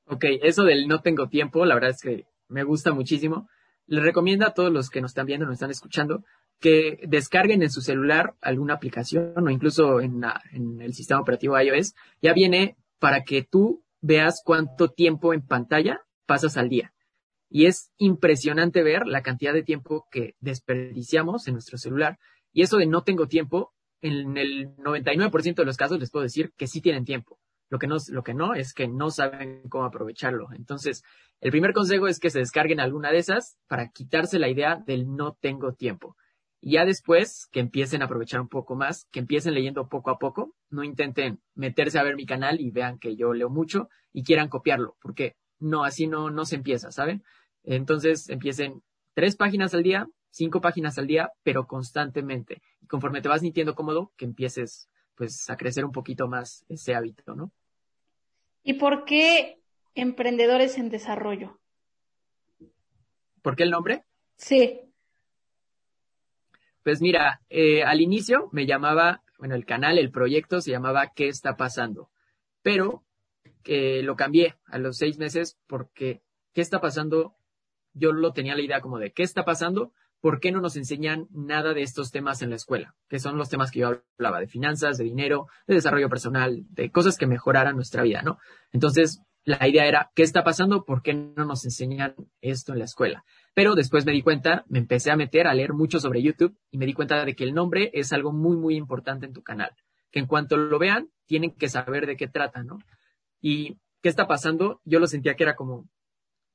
Ok, 0.06 0.24
eso 0.42 0.64
del 0.64 0.88
no 0.88 1.02
tengo 1.02 1.28
tiempo, 1.28 1.66
la 1.66 1.76
verdad 1.76 1.90
es 1.90 2.02
que 2.02 2.26
me 2.48 2.64
gusta 2.64 2.94
muchísimo. 2.94 3.50
Les 3.88 4.04
recomiendo 4.04 4.46
a 4.46 4.54
todos 4.54 4.72
los 4.72 4.90
que 4.90 5.02
nos 5.02 5.12
están 5.12 5.26
viendo, 5.26 5.46
nos 5.46 5.54
están 5.54 5.72
escuchando, 5.72 6.24
que 6.60 7.00
descarguen 7.08 7.62
en 7.62 7.70
su 7.70 7.82
celular 7.82 8.36
alguna 8.42 8.76
aplicación 8.76 9.34
o 9.38 9.50
incluso 9.50 10.00
en, 10.00 10.24
en 10.52 10.82
el 10.82 10.94
sistema 10.94 11.22
operativo 11.22 11.60
iOS. 11.60 11.94
Ya 12.22 12.34
viene 12.34 12.78
para 13.00 13.24
que 13.24 13.44
tú 13.44 13.84
veas 14.02 14.42
cuánto 14.44 14.90
tiempo 14.90 15.34
en 15.34 15.42
pantalla 15.42 16.02
pasas 16.26 16.58
al 16.58 16.70
día. 16.70 16.94
Y 17.50 17.66
es 17.66 17.92
impresionante 17.98 18.84
ver 18.84 19.06
la 19.06 19.22
cantidad 19.22 19.54
de 19.54 19.64
tiempo 19.64 20.08
que 20.12 20.36
desperdiciamos 20.40 21.48
en 21.48 21.54
nuestro 21.54 21.78
celular. 21.78 22.18
Y 22.52 22.64
eso 22.64 22.78
de 22.78 22.88
no 22.88 23.04
tengo 23.04 23.28
tiempo, 23.28 23.74
en 24.02 24.38
el 24.38 24.76
99% 24.78 25.56
de 25.56 25.66
los 25.66 25.78
casos 25.78 26.00
les 26.00 26.12
puedo 26.12 26.24
decir 26.24 26.52
que 26.58 26.68
sí 26.68 26.82
tienen 26.82 27.06
tiempo. 27.06 27.40
Lo 27.70 27.80
que, 27.80 27.88
no, 27.88 27.98
lo 28.10 28.24
que 28.24 28.34
no 28.34 28.54
es 28.54 28.74
que 28.74 28.88
no 28.88 29.10
saben 29.10 29.64
cómo 29.70 29.86
aprovecharlo. 29.86 30.50
Entonces, 30.54 31.04
el 31.42 31.52
primer 31.52 31.74
consejo 31.74 32.08
es 32.08 32.20
que 32.20 32.30
se 32.30 32.40
descarguen 32.40 32.80
alguna 32.80 33.12
de 33.12 33.18
esas 33.18 33.58
para 33.68 33.90
quitarse 33.90 34.40
la 34.40 34.50
idea 34.50 34.76
del 34.86 35.16
no 35.16 35.34
tengo 35.34 35.74
tiempo. 35.74 36.16
Y 36.62 36.74
ya 36.74 36.86
después 36.86 37.48
que 37.52 37.60
empiecen 37.60 38.02
a 38.02 38.06
aprovechar 38.06 38.42
un 38.42 38.50
poco 38.50 38.76
más, 38.76 39.08
que 39.12 39.20
empiecen 39.20 39.54
leyendo 39.54 39.88
poco 39.88 40.10
a 40.10 40.18
poco, 40.18 40.56
no 40.70 40.84
intenten 40.84 41.40
meterse 41.54 42.00
a 42.00 42.04
ver 42.04 42.16
mi 42.16 42.26
canal 42.26 42.60
y 42.60 42.72
vean 42.72 42.98
que 42.98 43.16
yo 43.16 43.34
leo 43.34 43.50
mucho 43.50 43.90
y 44.12 44.24
quieran 44.24 44.50
copiarlo, 44.50 44.98
porque 45.02 45.36
no, 45.60 45.84
así 45.84 46.08
no, 46.08 46.32
no 46.32 46.46
se 46.46 46.56
empieza, 46.56 46.92
¿saben? 46.92 47.24
Entonces 47.64 48.30
empiecen 48.30 48.82
tres 49.14 49.36
páginas 49.36 49.74
al 49.74 49.84
día, 49.84 50.08
cinco 50.32 50.60
páginas 50.62 50.98
al 50.98 51.08
día, 51.08 51.32
pero 51.44 51.68
constantemente. 51.68 52.62
Y 52.82 52.88
conforme 52.88 53.22
te 53.22 53.30
vas 53.30 53.42
sintiendo 53.42 53.76
cómodo, 53.76 54.12
que 54.18 54.26
empieces 54.26 54.90
pues 55.16 55.50
a 55.50 55.58
crecer 55.58 55.86
un 55.86 55.92
poquito 55.92 56.28
más 56.28 56.66
ese 56.70 56.94
hábito, 56.94 57.36
¿no? 57.36 57.52
¿Y 58.64 58.74
por 58.74 59.06
qué 59.06 59.60
emprendedores 59.94 60.78
en 60.78 60.90
desarrollo? 60.90 61.60
¿Por 63.42 63.56
qué 63.56 63.64
el 63.64 63.72
nombre? 63.72 64.04
Sí. 64.38 64.82
Pues 66.84 67.02
mira, 67.02 67.42
eh, 67.50 67.84
al 67.84 68.02
inicio 68.02 68.50
me 68.52 68.66
llamaba, 68.66 69.24
bueno, 69.38 69.56
el 69.56 69.66
canal, 69.66 69.98
el 69.98 70.12
proyecto 70.12 70.62
se 70.62 70.72
llamaba 70.72 71.14
¿Qué 71.16 71.28
está 71.28 71.56
pasando? 71.56 72.10
Pero 72.62 73.04
que 73.64 74.02
lo 74.04 74.16
cambié 74.16 74.56
a 74.66 74.78
los 74.78 74.98
seis 74.98 75.18
meses 75.18 75.58
porque 75.68 76.22
¿qué 76.54 76.62
está 76.62 76.82
pasando? 76.82 77.36
Yo 77.94 78.12
lo 78.12 78.34
tenía 78.34 78.56
la 78.56 78.62
idea 78.62 78.82
como 78.82 79.00
de 79.00 79.12
¿qué 79.12 79.24
está 79.24 79.46
pasando? 79.46 79.94
¿Por 80.26 80.40
qué 80.40 80.52
no 80.52 80.60
nos 80.60 80.76
enseñan 80.76 81.28
nada 81.30 81.76
de 81.76 81.84
estos 81.84 82.10
temas 82.10 82.42
en 82.42 82.50
la 82.50 82.56
escuela? 82.56 82.96
Que 83.10 83.20
son 83.20 83.38
los 83.38 83.48
temas 83.48 83.70
que 83.70 83.82
yo 83.82 84.02
hablaba, 84.18 84.40
de 84.40 84.48
finanzas, 84.48 84.98
de 84.98 85.04
dinero, 85.04 85.46
de 85.68 85.76
desarrollo 85.76 86.10
personal, 86.10 86.66
de 86.72 86.90
cosas 86.90 87.16
que 87.20 87.28
mejoraran 87.28 87.76
nuestra 87.76 88.02
vida, 88.02 88.24
¿no? 88.24 88.40
Entonces, 88.72 89.22
la 89.44 89.68
idea 89.68 89.86
era, 89.86 90.10
¿qué 90.16 90.24
está 90.24 90.44
pasando? 90.44 90.84
¿Por 90.84 91.04
qué 91.04 91.14
no 91.14 91.46
nos 91.46 91.64
enseñan 91.64 92.16
esto 92.42 92.74
en 92.74 92.80
la 92.80 92.86
escuela? 92.86 93.24
Pero 93.54 93.76
después 93.76 94.04
me 94.08 94.14
di 94.14 94.24
cuenta, 94.24 94.66
me 94.68 94.80
empecé 94.80 95.12
a 95.12 95.16
meter 95.16 95.46
a 95.46 95.54
leer 95.54 95.74
mucho 95.74 96.00
sobre 96.00 96.24
YouTube 96.24 96.58
y 96.72 96.80
me 96.80 96.88
di 96.88 96.94
cuenta 96.96 97.24
de 97.24 97.36
que 97.36 97.44
el 97.44 97.54
nombre 97.54 97.92
es 97.94 98.12
algo 98.12 98.34
muy, 98.34 98.58
muy 98.58 98.78
importante 98.78 99.28
en 99.28 99.34
tu 99.34 99.44
canal. 99.44 99.76
Que 100.10 100.18
en 100.18 100.26
cuanto 100.26 100.58
lo 100.58 100.80
vean, 100.80 101.12
tienen 101.28 101.52
que 101.52 101.70
saber 101.70 102.08
de 102.08 102.18
qué 102.18 102.28
trata, 102.28 102.64
¿no? 102.64 102.80
Y 103.42 103.78
qué 104.02 104.10
está 104.10 104.26
pasando, 104.26 104.82
yo 104.86 104.98
lo 104.98 105.06
sentía 105.06 105.36
que 105.36 105.44
era 105.44 105.56
como, 105.56 105.88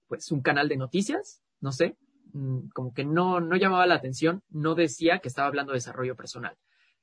pues, 0.09 0.33
un 0.33 0.43
canal 0.43 0.69
de 0.69 0.77
noticias, 0.77 1.45
no 1.61 1.71
sé, 1.71 1.97
como 2.75 2.93
que 2.93 3.05
no, 3.05 3.41
no 3.41 3.57
llamaba 3.57 3.87
la 3.87 3.95
atención, 3.95 4.43
no 4.49 4.75
decía 4.75 5.19
que 5.19 5.29
estaba 5.29 5.49
hablando 5.49 5.73
de 5.73 5.79
desarrollo 5.79 6.17
personal. 6.17 6.57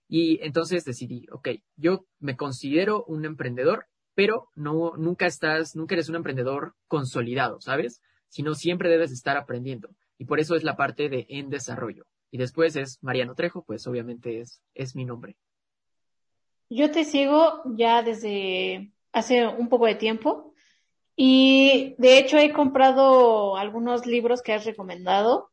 Y 0.07 0.39
entonces 0.43 0.85
decidí, 0.85 1.25
ok, 1.31 1.49
yo 1.75 2.05
me 2.19 2.37
considero 2.37 3.03
un 3.05 3.25
emprendedor, 3.25 3.87
pero 4.15 4.49
no, 4.55 4.93
nunca 4.97 5.25
estás, 5.25 5.75
nunca 5.75 5.95
eres 5.95 6.09
un 6.09 6.15
emprendedor 6.15 6.73
consolidado, 6.87 7.59
¿sabes? 7.61 8.01
Sino 8.29 8.55
siempre 8.55 8.89
debes 8.89 9.11
estar 9.11 9.37
aprendiendo. 9.37 9.89
Y 10.17 10.25
por 10.25 10.39
eso 10.39 10.55
es 10.55 10.63
la 10.63 10.75
parte 10.75 11.09
de 11.09 11.25
en 11.29 11.49
desarrollo. 11.49 12.05
Y 12.31 12.37
después 12.37 12.75
es 12.75 12.97
Mariano 13.01 13.35
Trejo, 13.35 13.63
pues 13.63 13.85
obviamente 13.87 14.39
es, 14.39 14.61
es 14.73 14.95
mi 14.95 15.05
nombre. 15.05 15.37
Yo 16.69 16.91
te 16.91 17.05
sigo 17.05 17.61
ya 17.65 18.01
desde 18.01 18.91
hace 19.13 19.47
un 19.47 19.69
poco 19.69 19.85
de 19.85 19.95
tiempo 19.95 20.46
y 21.19 21.95
de 21.97 22.19
hecho 22.19 22.37
he 22.37 22.53
comprado 22.53 23.57
algunos 23.57 24.05
libros 24.05 24.43
que 24.43 24.53
has 24.53 24.65
recomendado. 24.65 25.49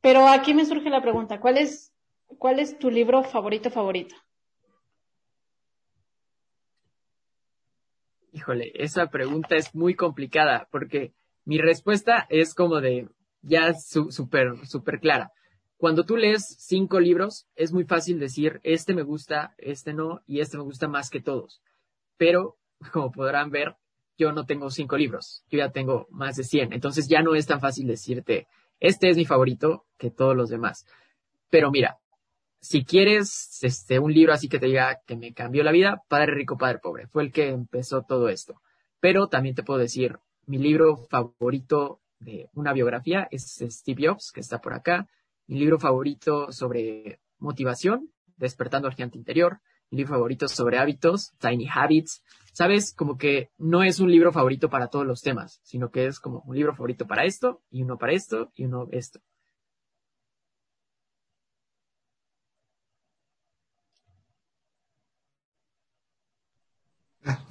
Pero 0.00 0.28
aquí 0.28 0.54
me 0.54 0.64
surge 0.64 0.88
la 0.88 1.02
pregunta, 1.02 1.40
¿cuál 1.40 1.58
es, 1.58 1.92
cuál 2.38 2.60
es 2.60 2.78
tu 2.78 2.88
libro 2.88 3.24
favorito 3.24 3.70
favorito? 3.70 4.14
Híjole, 8.32 8.70
esa 8.76 9.08
pregunta 9.08 9.56
es 9.56 9.74
muy 9.74 9.96
complicada 9.96 10.68
porque 10.70 11.12
mi 11.44 11.58
respuesta 11.58 12.26
es 12.28 12.54
como 12.54 12.80
de 12.80 13.08
ya 13.42 13.74
súper, 13.74 14.64
súper 14.64 15.00
clara. 15.00 15.32
Cuando 15.76 16.04
tú 16.04 16.16
lees 16.16 16.56
cinco 16.60 17.00
libros, 17.00 17.48
es 17.56 17.72
muy 17.72 17.84
fácil 17.84 18.20
decir, 18.20 18.60
este 18.62 18.94
me 18.94 19.02
gusta, 19.02 19.54
este 19.58 19.92
no, 19.92 20.22
y 20.26 20.40
este 20.40 20.56
me 20.56 20.62
gusta 20.62 20.86
más 20.86 21.10
que 21.10 21.20
todos. 21.20 21.60
Pero, 22.16 22.58
como 22.92 23.10
podrán 23.10 23.50
ver, 23.50 23.76
yo 24.18 24.32
no 24.32 24.46
tengo 24.46 24.70
cinco 24.70 24.96
libros, 24.96 25.44
yo 25.50 25.58
ya 25.58 25.70
tengo 25.70 26.06
más 26.10 26.36
de 26.36 26.44
cien. 26.44 26.72
Entonces 26.72 27.08
ya 27.08 27.22
no 27.22 27.34
es 27.34 27.46
tan 27.46 27.60
fácil 27.60 27.86
decirte, 27.86 28.46
este 28.80 29.08
es 29.08 29.16
mi 29.16 29.24
favorito 29.24 29.86
que 29.98 30.10
todos 30.10 30.36
los 30.36 30.48
demás. 30.48 30.86
Pero 31.50 31.70
mira, 31.70 31.98
si 32.60 32.84
quieres 32.84 33.58
este, 33.62 33.98
un 33.98 34.12
libro 34.12 34.32
así 34.32 34.48
que 34.48 34.58
te 34.58 34.66
diga 34.66 35.00
que 35.06 35.16
me 35.16 35.32
cambió 35.32 35.62
la 35.62 35.72
vida, 35.72 36.02
Padre 36.08 36.34
Rico, 36.34 36.58
Padre 36.58 36.78
Pobre, 36.78 37.06
fue 37.06 37.22
el 37.22 37.32
que 37.32 37.48
empezó 37.48 38.02
todo 38.02 38.28
esto. 38.28 38.60
Pero 39.00 39.28
también 39.28 39.54
te 39.54 39.62
puedo 39.62 39.78
decir, 39.78 40.18
mi 40.46 40.58
libro 40.58 40.96
favorito 40.96 42.00
de 42.18 42.48
una 42.54 42.72
biografía 42.72 43.28
es 43.30 43.62
Steve 43.68 44.08
Jobs, 44.08 44.32
que 44.32 44.40
está 44.40 44.60
por 44.60 44.74
acá. 44.74 45.06
Mi 45.46 45.58
libro 45.58 45.78
favorito 45.78 46.50
sobre 46.50 47.20
motivación, 47.38 48.10
Despertando 48.36 48.88
al 48.88 48.94
Gigante 48.94 49.18
Interior. 49.18 49.60
Mi 49.90 49.98
libro 49.98 50.14
favorito 50.14 50.48
sobre 50.48 50.78
hábitos, 50.78 51.32
Tiny 51.38 51.68
Habits. 51.72 52.22
Sabes, 52.56 52.94
como 52.94 53.18
que 53.18 53.50
no 53.58 53.82
es 53.82 54.00
un 54.00 54.10
libro 54.10 54.32
favorito 54.32 54.70
para 54.70 54.88
todos 54.88 55.06
los 55.06 55.20
temas, 55.20 55.60
sino 55.62 55.90
que 55.90 56.06
es 56.06 56.18
como 56.18 56.42
un 56.46 56.56
libro 56.56 56.72
favorito 56.74 57.06
para 57.06 57.26
esto, 57.26 57.60
y 57.70 57.82
uno 57.82 57.98
para 57.98 58.14
esto, 58.14 58.50
y 58.54 58.64
uno 58.64 58.88
esto. 58.92 59.20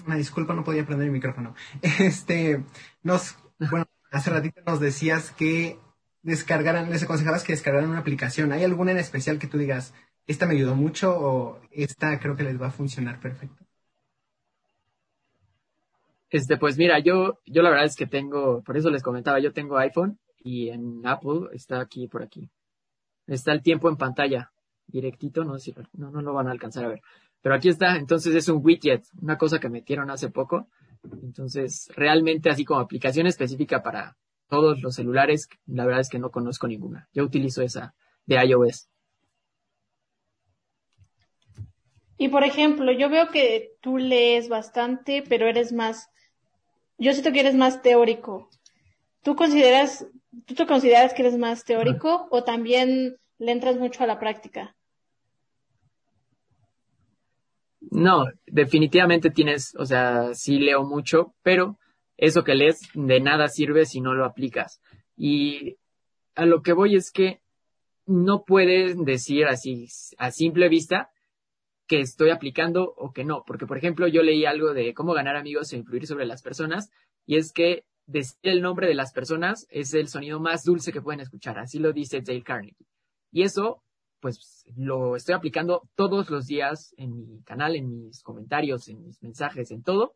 una 0.07 0.15
disculpa, 0.15 0.53
no 0.55 0.63
podía 0.63 0.85
prender 0.85 1.07
el 1.07 1.13
micrófono. 1.13 1.53
Este, 1.99 2.63
nos, 3.03 3.37
bueno, 3.59 3.85
hace 4.11 4.29
ratito 4.31 4.61
nos 4.65 4.79
decías 4.79 5.31
que 5.31 5.79
descargaran, 6.23 6.89
les 6.89 7.03
aconsejabas 7.03 7.43
que 7.43 7.53
descargaran 7.53 7.89
una 7.91 7.99
aplicación. 7.99 8.51
¿Hay 8.51 8.63
alguna 8.63 8.91
en 8.91 8.97
especial 8.97 9.37
que 9.39 9.47
tú 9.47 9.57
digas, 9.59 9.93
esta 10.27 10.45
me 10.47 10.55
ayudó 10.55 10.75
mucho 10.75 11.15
o 11.15 11.61
esta 11.71 12.19
creo 12.19 12.35
que 12.35 12.43
les 12.43 12.59
va 12.59 12.67
a 12.67 12.71
funcionar 12.71 13.19
perfecto? 13.19 13.64
Este, 16.29 16.57
pues 16.57 16.77
mira, 16.77 16.99
yo, 16.99 17.39
yo 17.45 17.61
la 17.61 17.69
verdad 17.69 17.85
es 17.85 17.95
que 17.95 18.07
tengo, 18.07 18.61
por 18.63 18.77
eso 18.77 18.89
les 18.89 19.03
comentaba, 19.03 19.39
yo 19.39 19.53
tengo 19.53 19.77
iPhone 19.77 20.19
y 20.37 20.69
en 20.69 21.01
Apple 21.05 21.49
está 21.53 21.79
aquí 21.79 22.07
por 22.07 22.23
aquí. 22.23 22.49
Está 23.27 23.51
el 23.51 23.61
tiempo 23.61 23.89
en 23.89 23.97
pantalla, 23.97 24.51
directito, 24.87 25.43
no 25.43 25.57
sé 25.57 25.71
si 25.71 25.75
no, 25.93 26.11
no 26.11 26.21
lo 26.21 26.33
van 26.33 26.47
a 26.47 26.51
alcanzar 26.51 26.85
a 26.85 26.89
ver. 26.89 27.01
Pero 27.41 27.55
aquí 27.55 27.69
está, 27.69 27.97
entonces 27.97 28.33
es 28.35 28.49
un 28.49 28.61
widget, 28.63 29.03
una 29.21 29.37
cosa 29.37 29.59
que 29.59 29.69
metieron 29.69 30.09
hace 30.09 30.29
poco. 30.29 30.67
Entonces, 31.21 31.89
realmente 31.95 32.49
así 32.49 32.65
como 32.65 32.79
aplicación 32.79 33.27
específica 33.27 33.83
para 33.83 34.17
todos 34.47 34.81
los 34.81 34.95
celulares, 34.95 35.47
la 35.65 35.85
verdad 35.85 36.01
es 36.01 36.09
que 36.09 36.19
no 36.19 36.31
conozco 36.31 36.67
ninguna. 36.67 37.07
Yo 37.13 37.23
utilizo 37.23 37.61
esa 37.61 37.93
de 38.25 38.43
iOS. 38.43 38.89
Y 42.17 42.29
por 42.29 42.43
ejemplo, 42.43 42.91
yo 42.91 43.09
veo 43.09 43.29
que 43.29 43.73
tú 43.81 43.97
lees 43.97 44.47
bastante, 44.47 45.23
pero 45.27 45.47
eres 45.47 45.73
más, 45.73 46.09
yo 46.97 47.11
siento 47.11 47.31
que 47.31 47.41
eres 47.41 47.55
más 47.55 47.81
teórico. 47.81 48.49
¿Tú 49.21 49.35
consideras, 49.35 50.07
tú 50.45 50.55
te 50.55 50.65
consideras 50.65 51.13
que 51.13 51.23
eres 51.23 51.37
más 51.37 51.65
teórico 51.65 52.27
o 52.31 52.43
también 52.43 53.17
le 53.37 53.51
entras 53.51 53.77
mucho 53.77 54.03
a 54.03 54.07
la 54.07 54.19
práctica? 54.19 54.75
No, 57.91 58.25
definitivamente 58.45 59.29
tienes, 59.29 59.75
o 59.77 59.85
sea, 59.85 60.33
sí 60.33 60.59
leo 60.59 60.83
mucho, 60.83 61.33
pero 61.43 61.77
eso 62.17 62.43
que 62.43 62.55
lees 62.55 62.79
de 62.93 63.19
nada 63.19 63.47
sirve 63.47 63.85
si 63.85 63.99
no 63.99 64.13
lo 64.13 64.25
aplicas. 64.25 64.81
Y 65.17 65.77
a 66.35 66.45
lo 66.45 66.61
que 66.61 66.73
voy 66.73 66.95
es 66.95 67.11
que 67.11 67.41
no 68.05 68.43
puedes 68.43 68.97
decir 69.03 69.45
así 69.47 69.87
a 70.17 70.31
simple 70.31 70.69
vista 70.69 71.09
que 71.87 71.99
estoy 71.99 72.31
aplicando 72.31 72.93
o 72.97 73.11
que 73.11 73.23
no, 73.23 73.43
porque 73.45 73.67
por 73.67 73.77
ejemplo 73.77 74.07
yo 74.07 74.23
leí 74.23 74.45
algo 74.45 74.73
de 74.73 74.93
cómo 74.93 75.13
ganar 75.13 75.35
amigos 75.35 75.71
e 75.71 75.77
influir 75.77 76.07
sobre 76.07 76.25
las 76.25 76.41
personas 76.41 76.89
y 77.25 77.37
es 77.37 77.51
que 77.53 77.85
decir 78.07 78.37
el 78.43 78.61
nombre 78.61 78.87
de 78.87 78.95
las 78.95 79.13
personas 79.13 79.67
es 79.69 79.93
el 79.93 80.07
sonido 80.07 80.39
más 80.39 80.63
dulce 80.63 80.91
que 80.91 81.01
pueden 81.01 81.19
escuchar, 81.19 81.59
así 81.59 81.79
lo 81.79 81.93
dice 81.93 82.21
Dale 82.21 82.43
Carnegie. 82.43 82.87
Y 83.31 83.43
eso 83.43 83.81
pues 84.25 84.65
lo 84.75 85.15
estoy 85.15 85.35
aplicando 85.35 85.87
todos 85.93 86.31
los 86.31 86.47
días 86.47 86.95
en 86.97 87.15
mi 87.15 87.43
canal, 87.43 87.75
en 87.75 88.05
mis 88.05 88.23
comentarios, 88.23 88.87
en 88.87 89.03
mis 89.03 89.21
mensajes, 89.21 89.69
en 89.69 89.83
todo, 89.83 90.13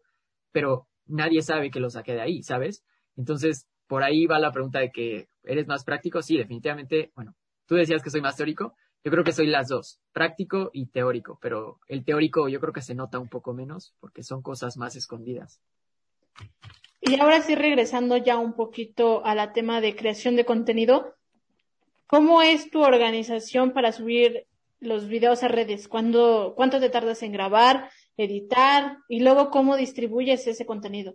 pero 0.51 0.87
nadie 1.05 1.43
sabe 1.43 1.69
que 1.69 1.79
lo 1.79 1.91
saqué 1.91 2.13
de 2.13 2.21
ahí, 2.21 2.41
¿sabes? 2.41 2.83
Entonces, 3.15 3.67
por 3.87 4.03
ahí 4.03 4.25
va 4.25 4.39
la 4.39 4.51
pregunta 4.51 4.79
de 4.79 4.89
que 4.89 5.27
eres 5.43 5.67
más 5.67 5.83
práctico. 5.83 6.21
Sí, 6.21 6.37
definitivamente, 6.37 7.11
bueno, 7.15 7.35
tú 7.67 7.75
decías 7.75 8.01
que 8.01 8.09
soy 8.09 8.21
más 8.21 8.35
teórico. 8.35 8.73
Yo 9.03 9.11
creo 9.11 9.23
que 9.23 9.31
soy 9.31 9.47
las 9.47 9.69
dos, 9.69 9.99
práctico 10.11 10.69
y 10.73 10.87
teórico, 10.87 11.39
pero 11.41 11.79
el 11.87 12.03
teórico 12.03 12.49
yo 12.49 12.59
creo 12.59 12.73
que 12.73 12.81
se 12.81 12.95
nota 12.95 13.19
un 13.19 13.29
poco 13.29 13.53
menos 13.53 13.93
porque 13.99 14.23
son 14.23 14.41
cosas 14.41 14.77
más 14.77 14.95
escondidas. 14.95 15.61
Y 17.01 17.19
ahora 17.19 17.41
sí, 17.41 17.55
regresando 17.55 18.17
ya 18.17 18.37
un 18.37 18.53
poquito 18.53 19.25
a 19.25 19.35
la 19.35 19.53
tema 19.53 19.79
de 19.79 19.95
creación 19.95 20.35
de 20.35 20.45
contenido, 20.45 21.15
¿Cómo 22.09 22.41
es 22.41 22.71
tu 22.71 22.81
organización 22.81 23.71
para 23.71 23.91
subir 23.91 24.47
los 24.79 25.07
videos 25.07 25.43
a 25.43 25.47
redes? 25.47 25.87
¿Cuánto 25.87 26.55
te 26.55 26.89
tardas 26.89 27.21
en 27.21 27.31
grabar, 27.31 27.91
editar 28.17 28.97
y 29.07 29.19
luego 29.19 29.51
cómo 29.51 29.77
distribuyes 29.77 30.47
ese 30.47 30.65
contenido? 30.65 31.13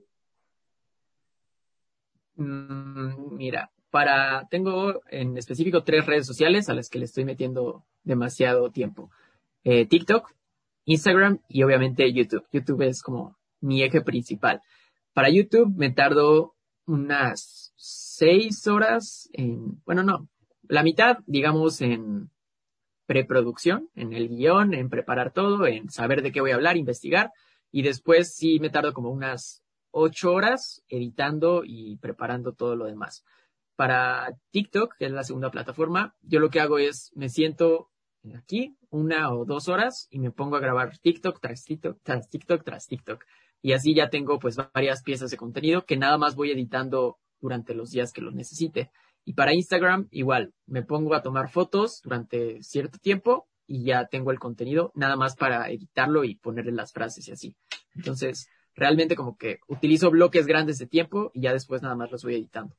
Mm, 2.37 3.35
mira, 3.35 3.73
para, 3.94 4.48
tengo 4.50 5.02
en 5.08 5.38
específico 5.38 5.84
tres 5.84 6.04
redes 6.04 6.26
sociales 6.26 6.68
a 6.68 6.74
las 6.74 6.90
que 6.90 6.98
le 6.98 7.04
estoy 7.04 7.24
metiendo 7.24 7.84
demasiado 8.02 8.72
tiempo. 8.72 9.08
Eh, 9.62 9.86
TikTok, 9.86 10.32
Instagram 10.84 11.38
y 11.48 11.62
obviamente 11.62 12.12
YouTube. 12.12 12.44
YouTube 12.50 12.82
es 12.82 13.04
como 13.04 13.36
mi 13.60 13.84
eje 13.84 14.00
principal. 14.00 14.62
Para 15.12 15.30
YouTube 15.30 15.72
me 15.76 15.92
tardo 15.92 16.56
unas 16.86 17.72
seis 17.76 18.66
horas 18.66 19.30
en, 19.32 19.80
bueno, 19.84 20.02
no, 20.02 20.28
la 20.66 20.82
mitad, 20.82 21.18
digamos, 21.28 21.80
en 21.80 22.30
preproducción, 23.06 23.90
en 23.94 24.12
el 24.12 24.28
guion, 24.28 24.74
en 24.74 24.88
preparar 24.88 25.32
todo, 25.32 25.68
en 25.68 25.88
saber 25.88 26.22
de 26.22 26.32
qué 26.32 26.40
voy 26.40 26.50
a 26.50 26.56
hablar, 26.56 26.76
investigar. 26.76 27.30
Y 27.70 27.82
después 27.82 28.34
sí 28.34 28.58
me 28.58 28.70
tardo 28.70 28.92
como 28.92 29.10
unas 29.10 29.62
ocho 29.92 30.32
horas 30.32 30.82
editando 30.88 31.62
y 31.64 31.96
preparando 31.98 32.54
todo 32.54 32.74
lo 32.74 32.86
demás. 32.86 33.24
Para 33.76 34.37
TikTok, 34.50 34.95
que 34.99 35.07
es 35.07 35.12
la 35.12 35.25
segunda 35.25 35.50
plataforma, 35.50 36.14
yo 36.23 36.40
lo 36.40 36.50
que 36.50 36.61
hago 36.61 36.78
es 36.78 37.11
me 37.14 37.28
siento 37.28 37.90
aquí 38.37 38.76
una 38.90 39.33
o 39.35 39.45
dos 39.45 39.69
horas 39.69 40.07
y 40.11 40.19
me 40.19 40.31
pongo 40.31 40.57
a 40.57 40.61
grabar 40.61 40.97
TikTok 40.99 41.40
tras 41.40 41.64
TikTok 41.64 41.99
tras 42.02 42.28
TikTok 42.28 42.64
tras 42.64 42.87
TikTok. 42.87 43.25
Y 43.61 43.73
así 43.73 43.95
ya 43.95 44.11
tengo 44.11 44.38
pues 44.38 44.57
varias 44.73 45.02
piezas 45.02 45.31
de 45.31 45.37
contenido 45.37 45.85
que 45.85 45.97
nada 45.97 46.19
más 46.19 46.37
voy 46.37 46.50
editando 46.50 47.19
durante 47.40 47.75
los 47.75 47.90
días 47.90 48.12
que 48.12 48.21
lo 48.21 48.31
necesite. 48.31 48.90
Y 49.25 49.33
para 49.33 49.54
Instagram, 49.54 50.09
igual, 50.11 50.52
me 50.66 50.83
pongo 50.83 51.14
a 51.14 51.23
tomar 51.23 51.50
fotos 51.50 52.00
durante 52.02 52.62
cierto 52.62 52.99
tiempo 52.99 53.49
y 53.66 53.85
ya 53.85 54.07
tengo 54.07 54.31
el 54.31 54.38
contenido 54.38 54.93
nada 54.95 55.16
más 55.16 55.35
para 55.35 55.71
editarlo 55.71 56.25
y 56.25 56.37
ponerle 56.37 56.73
las 56.73 56.93
frases 56.93 57.26
y 57.28 57.33
así. 57.33 57.57
Entonces, 57.95 58.49
realmente 58.75 59.16
como 59.16 59.37
que 59.37 59.61
utilizo 59.66 60.11
bloques 60.11 60.47
grandes 60.47 60.78
de 60.78 60.87
tiempo 60.87 61.31
y 61.33 61.43
ya 61.43 61.52
después 61.52 61.83
nada 61.83 61.95
más 61.95 62.11
los 62.11 62.23
voy 62.23 62.35
editando. 62.35 62.76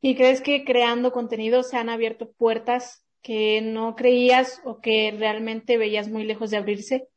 ¿Y 0.00 0.14
crees 0.14 0.40
que 0.40 0.64
creando 0.64 1.12
contenido 1.12 1.62
se 1.62 1.76
han 1.76 1.88
abierto 1.88 2.30
puertas 2.30 3.04
que 3.22 3.60
no 3.60 3.96
creías 3.96 4.60
o 4.64 4.80
que 4.80 5.14
realmente 5.16 5.76
veías 5.76 6.08
muy 6.08 6.24
lejos 6.24 6.50
de 6.50 6.56
abrirse? 6.56 7.08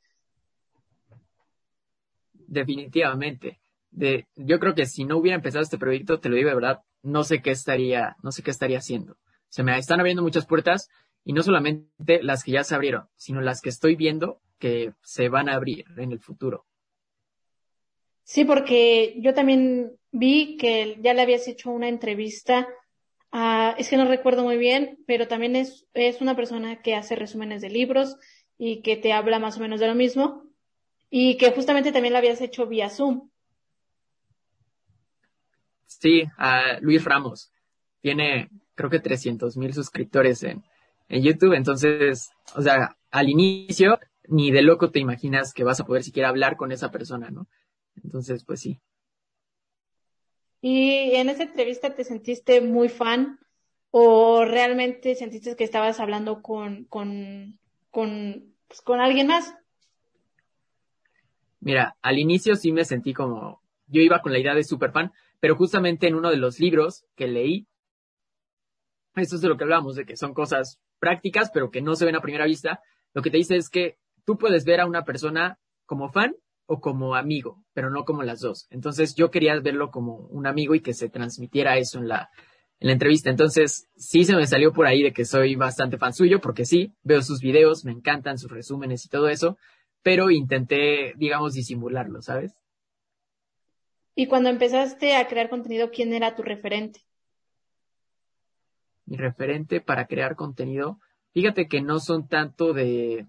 Definitivamente. 2.34 3.60
De, 3.92 4.28
yo 4.36 4.60
creo 4.60 4.74
que 4.74 4.86
si 4.86 5.06
no 5.06 5.18
hubiera 5.18 5.36
empezado 5.36 5.64
este 5.64 5.78
proyecto, 5.78 6.20
te 6.20 6.30
lo 6.30 6.36
digo 6.36 6.50
de 6.50 6.56
verdad, 6.56 6.82
no 7.04 7.24
sé 7.24 7.42
qué 7.42 7.52
estaría, 7.52 8.16
no 8.24 8.32
sé 8.32 8.42
qué 8.42 8.52
estaría 8.52 8.80
haciendo. 8.80 9.18
Se 9.50 9.64
me 9.64 9.78
están 9.78 10.00
abriendo 10.00 10.24
muchas 10.24 10.46
puertas 10.46 10.90
y 11.24 11.34
no 11.34 11.44
solamente 11.44 12.24
las 12.24 12.44
que 12.44 12.52
ya 12.52 12.64
se 12.64 12.74
abrieron, 12.74 13.08
sino 13.16 13.42
las 13.42 13.62
que 13.62 13.70
estoy 13.70 13.96
viendo 13.96 14.42
que 14.60 14.94
se 15.02 15.30
van 15.30 15.50
a 15.50 15.56
abrir 15.56 15.86
en 15.98 16.12
el 16.12 16.20
futuro. 16.20 16.66
Sí, 18.24 18.46
porque 18.46 19.16
yo 19.20 19.34
también 19.34 19.98
vi 20.12 20.58
que 20.58 20.98
ya 21.02 21.14
le 21.14 21.22
habías 21.22 21.48
hecho 21.48 21.72
una 21.72 21.88
entrevista 21.88 22.68
es 23.78 23.90
que 23.90 23.98
no 23.98 24.06
recuerdo 24.06 24.44
muy 24.44 24.58
bien, 24.58 25.00
pero 25.08 25.28
también 25.28 25.56
es, 25.56 25.88
es 25.94 26.22
una 26.22 26.36
persona 26.36 26.82
que 26.82 26.96
hace 26.96 27.16
resúmenes 27.16 27.62
de 27.62 27.70
libros 27.70 28.18
y 28.58 28.82
que 28.82 28.98
te 28.98 29.14
habla 29.14 29.40
más 29.40 29.58
o 29.58 29.62
menos 29.62 29.80
de 29.80 29.88
lo 29.88 29.96
mismo 29.96 30.44
y 31.10 31.38
que 31.38 31.52
justamente 31.52 31.92
también 31.92 32.14
la 32.14 32.20
habías 32.20 32.42
hecho 32.42 32.68
vía 32.68 32.90
Zoom. 32.90 33.30
Sí, 35.86 36.24
a 36.38 36.80
Luis 36.82 37.04
Ramos. 37.04 37.52
Tiene, 38.02 38.50
creo 38.76 38.90
que 38.90 39.00
300 39.00 39.56
mil 39.58 39.74
suscriptores 39.74 40.44
en, 40.44 40.64
en 41.08 41.24
YouTube. 41.24 41.54
Entonces, 41.54 42.32
o 42.56 42.62
sea, 42.62 42.98
al 43.12 43.30
inicio, 43.30 44.00
ni 44.28 44.52
de 44.52 44.62
loco 44.62 44.90
te 44.90 45.00
imaginas 45.00 45.54
que 45.54 45.64
vas 45.64 45.80
a 45.80 45.86
poder 45.86 46.04
siquiera 46.04 46.30
hablar 46.30 46.58
con 46.58 46.72
esa 46.72 46.92
persona, 46.92 47.30
¿no? 47.30 47.48
Entonces, 48.04 48.44
pues 48.44 48.62
sí. 48.62 48.80
¿Y 50.62 51.16
en 51.16 51.30
esa 51.30 51.44
entrevista 51.44 51.96
te 51.96 52.04
sentiste 52.04 52.62
muy 52.62 52.88
fan 52.88 53.40
o 53.90 54.46
realmente 54.46 55.16
sentiste 55.16 55.56
que 55.56 55.64
estabas 55.64 56.00
hablando 56.00 56.42
con, 56.42 56.86
con, 56.86 57.60
con, 57.90 58.54
pues, 58.68 58.82
con 58.82 59.02
alguien 59.02 59.28
más? 59.28 59.56
Mira, 61.60 61.98
al 62.02 62.20
inicio 62.20 62.56
sí 62.56 62.72
me 62.72 62.86
sentí 62.86 63.14
como, 63.14 63.62
yo 63.88 64.02
iba 64.02 64.22
con 64.22 64.32
la 64.32 64.40
idea 64.40 64.54
de 64.54 64.64
super 64.64 64.92
fan, 64.92 65.12
pero 65.40 65.56
justamente 65.56 66.08
en 66.08 66.16
uno 66.16 66.30
de 66.30 66.38
los 66.38 66.60
libros 66.60 67.06
que 67.16 67.28
leí, 67.28 67.68
esto 69.16 69.36
es 69.36 69.42
de 69.42 69.50
lo 69.50 69.58
que 69.58 69.64
hablamos, 69.64 69.96
de 69.96 70.06
que 70.06 70.16
son 70.16 70.34
cosas 70.34 70.80
prácticas, 71.00 71.52
pero 71.52 71.72
que 71.72 71.82
no 71.82 71.96
se 71.96 72.06
ven 72.06 72.16
a 72.16 72.22
primera 72.22 72.46
vista, 72.46 72.82
lo 73.14 73.22
que 73.22 73.32
te 73.32 73.38
dice 73.38 73.58
es 73.58 73.70
que 73.70 73.98
tú 74.26 74.38
puedes 74.38 74.64
ver 74.64 74.80
a 74.80 74.86
una 74.86 75.04
persona 75.04 75.60
como 75.86 76.10
fan 76.12 76.36
o 76.74 76.80
como 76.80 77.16
amigo, 77.16 77.66
pero 77.74 77.90
no 77.90 78.06
como 78.06 78.24
las 78.24 78.40
dos. 78.40 78.66
Entonces 78.70 79.14
yo 79.14 79.30
quería 79.30 79.60
verlo 79.60 79.92
como 79.92 80.16
un 80.30 80.48
amigo 80.48 80.74
y 80.74 80.80
que 80.80 80.94
se 80.94 81.10
transmitiera 81.10 81.78
eso 81.78 82.00
en 82.00 82.08
la, 82.08 82.30
en 82.80 82.88
la 82.88 82.94
entrevista. 82.94 83.30
Entonces 83.30 83.90
sí 83.98 84.24
se 84.24 84.38
me 84.38 84.48
salió 84.48 84.72
por 84.72 84.88
ahí 84.88 85.04
de 85.04 85.12
que 85.12 85.26
soy 85.26 85.56
bastante 85.56 85.98
fan 85.98 86.14
suyo, 86.14 86.40
porque 86.40 86.64
sí, 86.64 86.94
veo 87.04 87.22
sus 87.24 87.42
videos, 87.42 87.84
me 87.84 87.92
encantan 87.92 88.38
sus 88.38 88.50
resúmenes 88.50 89.04
y 89.04 89.10
todo 89.10 89.28
eso, 89.28 89.58
pero 90.02 90.32
intenté, 90.32 91.14
digamos, 91.18 91.56
disimularlo, 91.56 92.22
¿sabes? 92.22 92.56
Y 94.16 94.28
cuando 94.28 94.48
empezaste 94.48 95.18
a 95.18 95.28
crear 95.28 95.50
contenido, 95.50 95.92
¿quién 95.92 96.14
era 96.14 96.36
tu 96.36 96.42
referente? 96.42 97.02
Mi 99.06 99.18
referente 99.18 99.82
para 99.82 100.08
crear 100.08 100.38
contenido, 100.38 101.00
fíjate 101.34 101.68
que 101.68 101.82
no 101.82 102.00
son 102.00 102.30
tanto 102.30 102.72
de, 102.72 103.28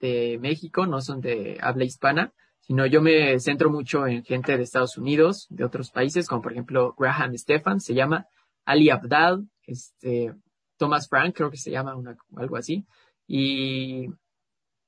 de 0.00 0.36
México, 0.38 0.84
no 0.84 1.00
son 1.00 1.22
de 1.22 1.56
habla 1.62 1.84
hispana, 1.84 2.34
sino 2.66 2.86
yo 2.86 3.02
me 3.02 3.38
centro 3.40 3.70
mucho 3.70 4.06
en 4.06 4.24
gente 4.24 4.56
de 4.56 4.62
Estados 4.62 4.96
Unidos, 4.96 5.46
de 5.50 5.64
otros 5.64 5.90
países, 5.90 6.26
como 6.26 6.42
por 6.42 6.52
ejemplo 6.52 6.94
Graham 6.98 7.36
Stefan, 7.36 7.80
se 7.80 7.94
llama 7.94 8.26
Ali 8.64 8.90
Abdal, 8.90 9.48
este, 9.66 10.34
Thomas 10.78 11.08
Frank, 11.08 11.36
creo 11.36 11.50
que 11.50 11.58
se 11.58 11.70
llama 11.70 11.94
algo 12.36 12.56
así, 12.56 12.86
y 13.26 14.06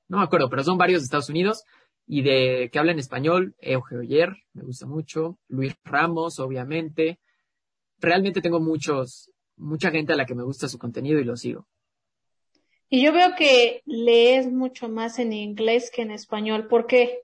no 0.07 0.17
me 0.17 0.23
acuerdo, 0.23 0.49
pero 0.49 0.63
son 0.63 0.77
varios 0.77 1.01
de 1.01 1.05
Estados 1.05 1.29
Unidos, 1.29 1.63
y 2.07 2.21
de 2.21 2.69
que 2.71 2.79
habla 2.79 2.93
en 2.93 2.99
español, 2.99 3.55
Eugenio 3.59 4.01
Oyer, 4.01 4.37
me 4.53 4.63
gusta 4.63 4.85
mucho, 4.87 5.37
Luis 5.49 5.75
Ramos, 5.83 6.39
obviamente. 6.39 7.19
Realmente 7.99 8.39
tengo 8.39 8.61
muchos, 8.61 9.29
mucha 9.57 9.91
gente 9.91 10.13
a 10.13 10.15
la 10.15 10.25
que 10.25 10.33
me 10.33 10.43
gusta 10.43 10.69
su 10.69 10.79
contenido 10.79 11.19
y 11.19 11.25
lo 11.25 11.35
sigo. 11.35 11.67
Y 12.89 13.03
yo 13.03 13.11
veo 13.11 13.35
que 13.37 13.81
lees 13.85 14.49
mucho 14.49 14.87
más 14.87 15.19
en 15.19 15.33
inglés 15.33 15.91
que 15.93 16.03
en 16.03 16.11
español. 16.11 16.67
¿Por 16.69 16.87
qué? 16.87 17.23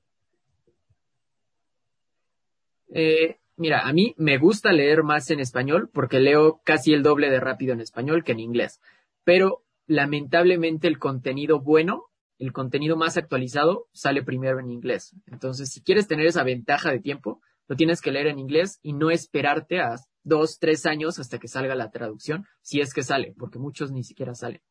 Eh, 2.93 3.37
mira, 3.57 3.87
a 3.87 3.93
mí 3.93 4.15
me 4.17 4.37
gusta 4.37 4.71
leer 4.71 5.03
más 5.03 5.29
en 5.31 5.39
español 5.39 5.89
porque 5.93 6.19
leo 6.19 6.61
casi 6.63 6.93
el 6.93 7.03
doble 7.03 7.29
de 7.29 7.39
rápido 7.39 7.73
en 7.73 7.81
español 7.81 8.23
que 8.23 8.31
en 8.33 8.39
inglés. 8.39 8.79
Pero 9.23 9.63
lamentablemente 9.85 10.87
el 10.87 10.99
contenido 10.99 11.59
bueno 11.59 12.09
el 12.39 12.51
contenido 12.51 12.97
más 12.97 13.15
actualizado 13.15 13.87
sale 13.93 14.23
primero 14.23 14.59
en 14.59 14.69
inglés. 14.69 15.15
Entonces, 15.27 15.69
si 15.69 15.81
quieres 15.81 16.07
tener 16.07 16.25
esa 16.25 16.43
ventaja 16.43 16.91
de 16.91 16.99
tiempo, 16.99 17.41
lo 17.67 17.75
tienes 17.75 18.01
que 18.01 18.11
leer 18.11 18.27
en 18.27 18.39
inglés 18.39 18.79
y 18.81 18.91
no 18.93 19.11
esperarte 19.11 19.79
a 19.79 19.95
dos, 20.23 20.59
tres 20.59 20.85
años 20.85 21.19
hasta 21.19 21.39
que 21.39 21.47
salga 21.47 21.75
la 21.75 21.91
traducción, 21.91 22.45
si 22.61 22.81
es 22.81 22.93
que 22.93 23.03
sale, 23.03 23.33
porque 23.37 23.59
muchos 23.59 23.91
ni 23.91 24.03
siquiera 24.03 24.35
salen. 24.35 24.61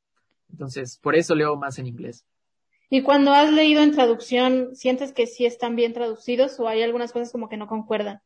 Entonces, 0.51 0.99
por 1.03 1.15
eso 1.15 1.35
leo 1.35 1.57
más 1.57 1.79
en 1.79 1.87
inglés. 1.87 2.27
Y 2.95 3.01
cuando 3.01 3.33
has 3.33 3.51
leído 3.51 3.83
en 3.83 3.93
traducción, 3.93 4.77
¿sientes 4.77 5.15
que 5.15 5.27
sí 5.27 5.47
están 5.47 5.77
bien 5.77 5.95
traducidos 5.95 6.61
o 6.61 6.69
hay 6.69 6.83
algunas 6.83 7.11
cosas 7.11 7.33
como 7.33 7.49
que 7.49 7.57
no 7.57 7.67
concuerdan? 7.67 8.21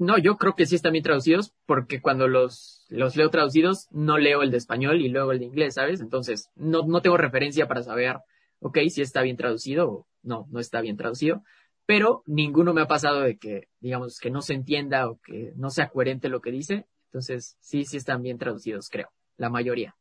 No, 0.00 0.18
yo 0.18 0.36
creo 0.36 0.56
que 0.56 0.66
sí 0.66 0.74
están 0.74 0.90
bien 0.90 1.04
traducidos 1.04 1.54
porque 1.66 2.00
cuando 2.00 2.26
los, 2.26 2.84
los 2.88 3.14
leo 3.14 3.30
traducidos 3.30 3.86
no 3.92 4.18
leo 4.18 4.42
el 4.42 4.50
de 4.50 4.56
español 4.56 5.02
y 5.02 5.08
luego 5.08 5.30
el 5.30 5.38
de 5.38 5.44
inglés, 5.44 5.74
¿sabes? 5.74 6.00
Entonces 6.00 6.50
no, 6.56 6.82
no 6.82 7.00
tengo 7.00 7.16
referencia 7.16 7.68
para 7.68 7.84
saber, 7.84 8.16
ok, 8.58 8.76
si 8.90 9.00
está 9.00 9.22
bien 9.22 9.36
traducido 9.36 9.88
o 9.88 10.06
no, 10.24 10.48
no 10.50 10.58
está 10.58 10.80
bien 10.80 10.96
traducido. 10.96 11.44
Pero 11.86 12.24
ninguno 12.26 12.74
me 12.74 12.80
ha 12.80 12.88
pasado 12.88 13.20
de 13.20 13.38
que, 13.38 13.68
digamos, 13.78 14.18
que 14.18 14.32
no 14.32 14.42
se 14.42 14.54
entienda 14.54 15.08
o 15.08 15.20
que 15.24 15.52
no 15.54 15.70
sea 15.70 15.90
coherente 15.90 16.28
lo 16.28 16.40
que 16.40 16.50
dice. 16.50 16.88
Entonces 17.12 17.56
sí, 17.60 17.84
sí 17.84 17.98
están 17.98 18.20
bien 18.20 18.38
traducidos, 18.38 18.88
creo, 18.88 19.10
la 19.36 19.48
mayoría. 19.48 19.94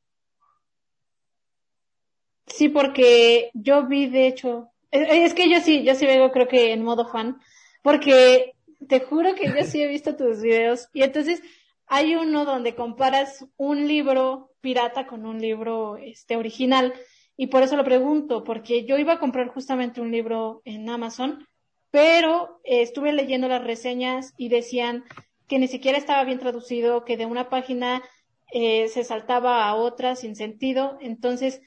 Sí, 2.48 2.70
porque 2.70 3.50
yo 3.54 3.88
vi, 3.88 4.08
de 4.08 4.28
hecho, 4.28 4.70
es 4.92 5.34
que 5.34 5.50
yo 5.50 5.60
sí, 5.62 5.84
yo 5.84 5.96
sí 5.96 6.06
vengo 6.06 6.32
creo 6.32 6.48
que 6.48 6.72
en 6.74 6.84
modo 6.84 7.08
fan, 7.08 7.40
porque 7.82 8.54
te 8.88 9.00
juro 9.00 9.34
que 9.36 9.48
yo 9.48 9.64
sí 9.66 9.82
he 9.82 9.88
visto 9.88 10.16
tus 10.16 10.42
videos 10.42 10.90
y 10.94 11.04
entonces 11.04 11.42
hay 11.88 12.16
uno 12.16 12.46
donde 12.46 12.76
comparas 12.76 13.46
un 13.58 13.88
libro 13.88 14.52
pirata 14.62 15.08
con 15.08 15.26
un 15.26 15.40
libro 15.40 15.98
este 15.98 16.38
original 16.38 16.94
y 17.36 17.48
por 17.48 17.64
eso 17.64 17.76
lo 17.76 17.84
pregunto, 17.84 18.44
porque 18.44 18.86
yo 18.86 18.98
iba 18.98 19.14
a 19.14 19.20
comprar 19.20 19.48
justamente 19.48 20.02
un 20.02 20.12
libro 20.12 20.62
en 20.66 20.90
Amazon, 20.90 21.48
pero 21.90 22.60
eh, 22.64 22.82
estuve 22.82 23.12
leyendo 23.12 23.48
las 23.48 23.64
reseñas 23.64 24.34
y 24.38 24.50
decían 24.50 25.04
que 25.48 25.60
ni 25.60 25.68
siquiera 25.68 25.98
estaba 25.98 26.24
bien 26.24 26.40
traducido, 26.40 27.06
que 27.06 27.18
de 27.18 27.26
una 27.26 27.50
página 27.50 28.04
eh, 28.52 28.88
se 28.88 29.04
saltaba 29.04 29.66
a 29.66 29.76
otra 29.76 30.16
sin 30.16 30.36
sentido. 30.36 30.98
Entonces, 31.02 31.62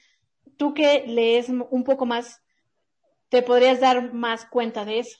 tú 0.57 0.73
que 0.73 1.05
lees 1.07 1.49
un 1.49 1.83
poco 1.83 2.05
más, 2.05 2.41
te 3.29 3.41
podrías 3.41 3.79
dar 3.79 4.13
más 4.13 4.45
cuenta 4.45 4.85
de 4.85 4.99
eso. 4.99 5.17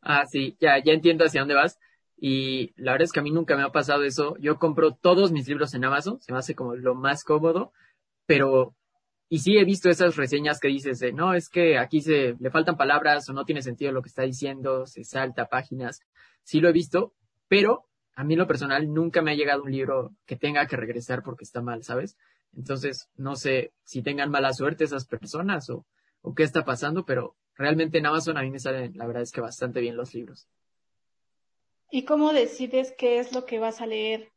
Ah, 0.00 0.24
sí, 0.26 0.56
ya, 0.60 0.82
ya 0.82 0.92
entiendo 0.92 1.24
hacia 1.24 1.40
dónde 1.40 1.54
vas. 1.54 1.78
Y 2.16 2.72
la 2.76 2.92
verdad 2.92 3.04
es 3.04 3.12
que 3.12 3.20
a 3.20 3.22
mí 3.22 3.30
nunca 3.30 3.56
me 3.56 3.62
ha 3.62 3.72
pasado 3.72 4.04
eso. 4.04 4.36
Yo 4.38 4.58
compro 4.58 4.94
todos 4.94 5.32
mis 5.32 5.48
libros 5.48 5.74
en 5.74 5.84
Amazon, 5.84 6.20
se 6.20 6.32
me 6.32 6.38
hace 6.38 6.54
como 6.54 6.76
lo 6.76 6.94
más 6.94 7.24
cómodo, 7.24 7.72
pero 8.26 8.74
y 9.28 9.38
sí 9.38 9.56
he 9.56 9.64
visto 9.64 9.88
esas 9.88 10.16
reseñas 10.16 10.60
que 10.60 10.68
dices, 10.68 10.98
de, 10.98 11.12
no, 11.12 11.32
es 11.32 11.48
que 11.48 11.78
aquí 11.78 12.02
se 12.02 12.36
le 12.38 12.50
faltan 12.50 12.76
palabras 12.76 13.26
o 13.30 13.32
no 13.32 13.46
tiene 13.46 13.62
sentido 13.62 13.90
lo 13.90 14.02
que 14.02 14.10
está 14.10 14.24
diciendo, 14.24 14.86
se 14.86 15.04
salta 15.04 15.46
páginas. 15.46 16.00
Sí 16.42 16.60
lo 16.60 16.68
he 16.68 16.72
visto, 16.72 17.14
pero 17.48 17.86
a 18.14 18.24
mí 18.24 18.34
en 18.34 18.40
lo 18.40 18.46
personal 18.46 18.92
nunca 18.92 19.22
me 19.22 19.30
ha 19.30 19.34
llegado 19.34 19.62
un 19.62 19.72
libro 19.72 20.12
que 20.26 20.36
tenga 20.36 20.66
que 20.66 20.76
regresar 20.76 21.22
porque 21.22 21.44
está 21.44 21.62
mal, 21.62 21.82
¿sabes? 21.82 22.18
Entonces, 22.56 23.08
no 23.16 23.36
sé 23.36 23.72
si 23.84 24.02
tengan 24.02 24.30
mala 24.30 24.52
suerte 24.52 24.84
esas 24.84 25.06
personas 25.06 25.70
o, 25.70 25.86
o 26.20 26.34
qué 26.34 26.42
está 26.42 26.64
pasando, 26.64 27.04
pero 27.04 27.36
realmente 27.54 27.98
en 27.98 28.06
Amazon 28.06 28.36
a 28.36 28.42
mí 28.42 28.50
me 28.50 28.58
salen, 28.58 28.92
la 28.96 29.06
verdad 29.06 29.22
es 29.22 29.32
que 29.32 29.40
bastante 29.40 29.80
bien 29.80 29.96
los 29.96 30.14
libros. 30.14 30.48
¿Y 31.90 32.04
cómo 32.04 32.32
decides 32.32 32.94
qué 32.96 33.18
es 33.18 33.34
lo 33.34 33.44
que 33.44 33.58
vas 33.58 33.80
a 33.80 33.86
leer? 33.86 34.32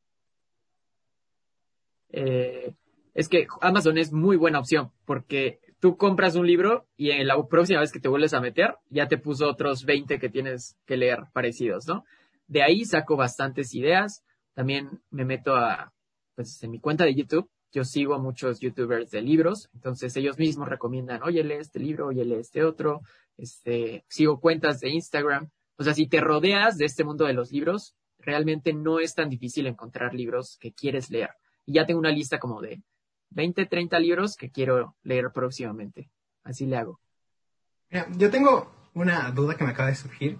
Eh, 2.10 2.73
es 3.13 3.30
que 3.30 3.47
Amazon 3.62 3.97
es 3.97 4.12
muy 4.12 4.36
buena 4.36 4.60
opción 4.60 4.91
porque 5.06 5.60
tú 5.80 5.95
compras 5.97 6.36
un 6.36 6.47
libro 6.47 6.86
y 6.97 7.12
en 7.12 7.28
la 7.28 7.41
próxima 7.47 7.80
vez 7.80 7.91
que 7.91 7.99
te 7.99 8.10
vuelves 8.10 8.34
a 8.34 8.41
meter 8.41 8.75
ya 8.89 9.08
te 9.08 9.17
puso 9.17 9.49
otros 9.49 9.86
20 9.86 10.19
que 10.19 10.30
tienes 10.30 10.78
que 10.86 10.97
leer 10.97 11.19
parecidos, 11.32 11.88
¿no? 11.88 12.04
De 12.47 12.62
ahí 12.62 12.86
saco 12.86 13.15
bastantes 13.15 13.73
ideas. 13.73 14.23
También 14.54 15.01
me 15.10 15.25
meto 15.25 15.56
a, 15.56 15.93
pues 16.36 16.62
en 16.62 16.71
mi 16.71 16.80
cuenta 16.80 17.06
de 17.06 17.15
YouTube, 17.15 17.49
yo 17.76 17.84
sigo 17.84 18.16
a 18.16 18.20
muchos 18.20 18.62
youtubers 18.62 19.12
de 19.12 19.22
libros, 19.22 19.70
entonces 19.74 20.16
ellos 20.16 20.40
mismos 20.40 20.70
recomiendan, 20.70 21.22
oye, 21.24 21.44
lee 21.44 21.56
este 21.56 21.80
libro, 21.80 22.08
oye, 22.08 22.24
lee 22.24 22.36
este 22.36 22.64
otro, 22.64 23.02
este, 23.38 24.06
sigo 24.08 24.40
cuentas 24.40 24.80
de 24.80 24.90
Instagram. 24.90 25.50
O 25.76 25.84
sea, 25.84 25.94
si 25.94 26.08
te 26.08 26.22
rodeas 26.22 26.78
de 26.78 26.86
este 26.86 27.04
mundo 27.04 27.26
de 27.26 27.34
los 27.34 27.52
libros, 27.52 27.94
realmente 28.18 28.72
no 28.72 29.02
es 29.02 29.14
tan 29.14 29.30
difícil 29.30 29.68
encontrar 29.68 30.14
libros 30.14 30.58
que 30.58 30.72
quieres 30.72 31.10
leer. 31.10 31.32
Y 31.66 31.74
ya 31.74 31.86
tengo 31.86 32.00
una 32.00 32.12
lista 32.12 32.40
como 32.40 32.62
de 32.62 32.82
20, 33.32 33.66
30 33.66 34.00
libros 34.00 34.38
que 34.38 34.52
quiero 34.52 34.96
leer 35.04 35.32
próximamente. 35.34 36.10
Así 36.46 36.66
le 36.66 36.78
hago. 36.78 37.02
yo 38.18 38.32
tengo 38.32 38.72
una 38.94 39.32
duda 39.32 39.58
que 39.58 39.66
me 39.66 39.72
acaba 39.72 39.90
de 39.90 39.96
surgir. 39.96 40.40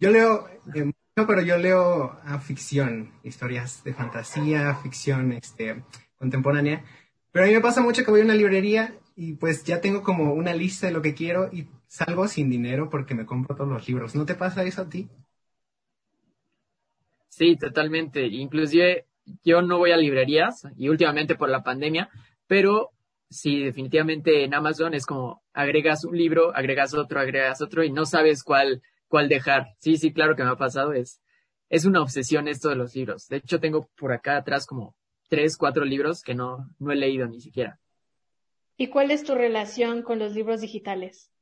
Yo 0.00 0.10
leo, 0.10 0.48
eh, 0.74 0.90
pero 1.14 1.42
yo 1.42 1.58
leo 1.58 2.18
a 2.24 2.38
ficción, 2.38 3.12
historias 3.22 3.84
de 3.84 3.92
fantasía, 3.92 4.74
ficción 4.76 5.32
este, 5.34 5.84
contemporánea. 6.22 6.84
Pero 7.32 7.44
a 7.44 7.48
mí 7.48 7.54
me 7.54 7.60
pasa 7.60 7.82
mucho 7.82 8.04
que 8.04 8.10
voy 8.12 8.20
a 8.20 8.24
una 8.24 8.34
librería 8.34 8.94
y 9.16 9.34
pues 9.34 9.64
ya 9.64 9.80
tengo 9.80 10.02
como 10.02 10.32
una 10.34 10.54
lista 10.54 10.86
de 10.86 10.92
lo 10.92 11.02
que 11.02 11.14
quiero 11.14 11.50
y 11.52 11.68
salgo 11.88 12.28
sin 12.28 12.48
dinero 12.48 12.88
porque 12.90 13.14
me 13.14 13.26
compro 13.26 13.56
todos 13.56 13.70
los 13.70 13.88
libros. 13.88 14.14
¿No 14.14 14.24
te 14.24 14.34
pasa 14.36 14.62
eso 14.64 14.82
a 14.82 14.88
ti? 14.88 15.10
Sí, 17.28 17.56
totalmente. 17.56 18.26
Inclusive 18.26 19.06
yo 19.44 19.62
no 19.62 19.78
voy 19.78 19.92
a 19.92 19.96
librerías 19.96 20.66
y 20.76 20.88
últimamente 20.88 21.34
por 21.34 21.48
la 21.48 21.62
pandemia, 21.62 22.10
pero 22.46 22.90
sí, 23.30 23.64
definitivamente 23.64 24.44
en 24.44 24.54
Amazon 24.54 24.94
es 24.94 25.06
como 25.06 25.42
agregas 25.52 26.04
un 26.04 26.16
libro, 26.16 26.54
agregas 26.54 26.94
otro, 26.94 27.20
agregas 27.20 27.60
otro 27.62 27.82
y 27.84 27.90
no 27.90 28.04
sabes 28.06 28.44
cuál, 28.44 28.82
cuál 29.08 29.28
dejar. 29.28 29.68
Sí, 29.78 29.96
sí, 29.96 30.12
claro 30.12 30.36
que 30.36 30.44
me 30.44 30.50
ha 30.50 30.56
pasado. 30.56 30.92
Es, 30.92 31.20
es 31.70 31.84
una 31.86 32.02
obsesión 32.02 32.48
esto 32.48 32.68
de 32.68 32.76
los 32.76 32.94
libros. 32.94 33.28
De 33.28 33.36
hecho, 33.38 33.60
tengo 33.60 33.88
por 33.96 34.12
acá 34.12 34.36
atrás 34.36 34.66
como 34.66 34.94
tres, 35.32 35.56
cuatro 35.56 35.86
libros 35.86 36.20
que 36.20 36.34
no, 36.34 36.68
no 36.78 36.92
he 36.92 36.94
leído 36.94 37.26
ni 37.26 37.40
siquiera. 37.40 37.80
¿Y 38.76 38.88
cuál 38.88 39.10
es 39.10 39.24
tu 39.24 39.34
relación 39.34 40.02
con 40.02 40.18
los 40.18 40.34
libros 40.34 40.60
digitales? 40.60 41.32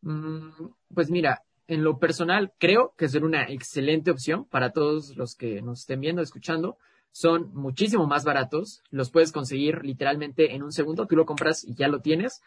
Mm, 0.00 0.70
pues 0.94 1.10
mira, 1.10 1.42
en 1.66 1.84
lo 1.84 1.98
personal, 1.98 2.54
creo 2.56 2.94
que 2.96 3.04
es 3.04 3.14
una 3.14 3.42
excelente 3.50 4.10
opción 4.10 4.46
para 4.46 4.72
todos 4.72 5.18
los 5.18 5.34
que 5.34 5.60
nos 5.60 5.80
estén 5.80 6.00
viendo, 6.00 6.22
escuchando. 6.22 6.78
Son 7.10 7.52
muchísimo 7.52 8.06
más 8.06 8.24
baratos, 8.24 8.82
los 8.88 9.10
puedes 9.10 9.30
conseguir 9.30 9.84
literalmente 9.84 10.54
en 10.54 10.62
un 10.62 10.72
segundo, 10.72 11.06
tú 11.06 11.14
lo 11.14 11.26
compras 11.26 11.62
y 11.62 11.74
ya 11.74 11.88
lo 11.88 12.00
tienes, 12.00 12.40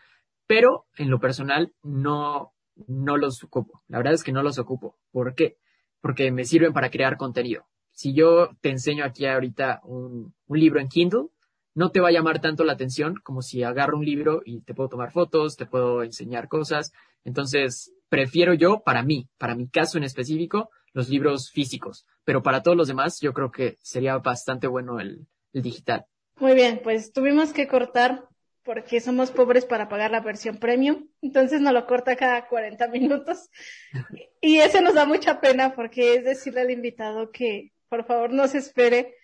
pero 0.47 0.88
en 0.97 1.12
lo 1.12 1.19
personal 1.19 1.71
no, 1.84 2.52
no 2.88 3.15
los 3.15 3.43
ocupo. 3.43 3.84
La 3.89 4.00
verdad 4.00 4.15
es 4.15 4.24
que 4.24 4.32
no 4.32 4.41
los 4.41 4.58
ocupo. 4.58 4.97
¿Por 5.12 5.36
qué? 5.36 5.58
Porque 6.02 6.32
me 6.32 6.45
sirven 6.45 6.74
para 6.74 6.89
crear 6.89 7.15
contenido. 7.15 7.67
Si 8.02 8.14
yo 8.14 8.50
te 8.62 8.70
enseño 8.72 9.06
aquí 9.06 9.28
ahorita 9.28 9.82
un, 9.84 10.34
un 10.48 10.60
libro 10.60 10.80
en 10.80 10.88
Kindle, 10.88 11.28
no 11.76 11.92
te 11.92 12.00
va 12.00 12.08
a 12.08 12.12
llamar 12.12 12.42
tanto 12.42 12.64
la 12.64 12.74
atención 12.74 13.14
como 13.24 13.44
si 13.44 13.62
agarro 13.62 13.96
un 13.96 14.04
libro 14.04 14.42
y 14.44 14.62
te 14.62 14.74
puedo 14.74 14.90
tomar 14.90 15.12
fotos, 15.12 15.56
te 15.56 15.68
puedo 15.68 16.02
enseñar 16.02 16.48
cosas. 16.48 16.94
Entonces, 17.26 17.94
prefiero 18.10 18.56
yo, 18.56 18.80
para 18.80 19.04
mí, 19.04 19.30
para 19.38 19.54
mi 19.54 19.68
caso 19.68 20.00
en 20.00 20.04
específico, 20.04 20.72
los 20.94 21.10
libros 21.10 21.52
físicos. 21.52 22.08
Pero 22.24 22.42
para 22.42 22.64
todos 22.64 22.76
los 22.76 22.88
demás, 22.88 23.20
yo 23.22 23.34
creo 23.34 23.52
que 23.52 23.78
sería 23.84 24.18
bastante 24.18 24.66
bueno 24.66 25.00
el, 25.00 25.28
digital. 25.54 26.08
Muy 26.38 26.56
bien, 26.56 26.82
pues 26.84 27.14
tuvimos 27.14 27.54
que 27.54 27.68
cortar 27.68 28.28
porque 28.64 29.00
somos 29.00 29.30
pobres 29.30 29.66
para 29.66 29.90
pagar 29.90 30.10
la 30.10 30.22
versión 30.22 30.58
premium, 30.58 31.08
entonces 31.22 31.62
nos 31.62 31.74
lo 31.74 31.86
corta 31.86 32.16
cada 32.16 32.48
40 32.48 32.88
minutos. 32.88 33.52
Y 34.44 34.58
eso 34.58 34.82
nos 34.82 34.96
da 34.96 35.06
mucha 35.06 35.40
pena 35.40 35.76
porque 35.76 36.16
es 36.16 36.26
decirle 36.26 36.62
al 36.62 36.72
invitado 36.72 37.30
que 37.30 37.74
por 37.91 38.06
favor 38.06 38.32
no 38.32 38.47
se 38.47 38.60
espere, 38.60 39.17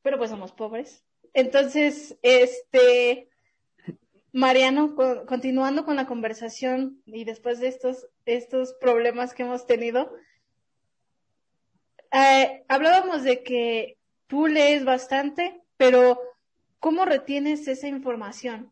pero 0.00 0.18
pues 0.18 0.30
somos 0.30 0.52
pobres. 0.52 1.04
Entonces, 1.32 2.16
este, 2.22 3.28
Mariano, 4.32 4.94
continuando 5.26 5.84
con 5.84 5.96
la 5.96 6.06
conversación 6.06 7.02
y 7.06 7.24
después 7.24 7.58
de 7.58 7.66
estos, 7.66 8.06
estos 8.24 8.72
problemas 8.74 9.34
que 9.34 9.42
hemos 9.42 9.66
tenido, 9.66 10.14
eh, 12.12 12.64
hablábamos 12.68 13.24
de 13.24 13.42
que 13.42 13.98
tú 14.28 14.46
lees 14.46 14.84
bastante, 14.84 15.60
pero 15.76 16.20
¿cómo 16.78 17.04
retienes 17.04 17.66
esa 17.66 17.88
información? 17.88 18.70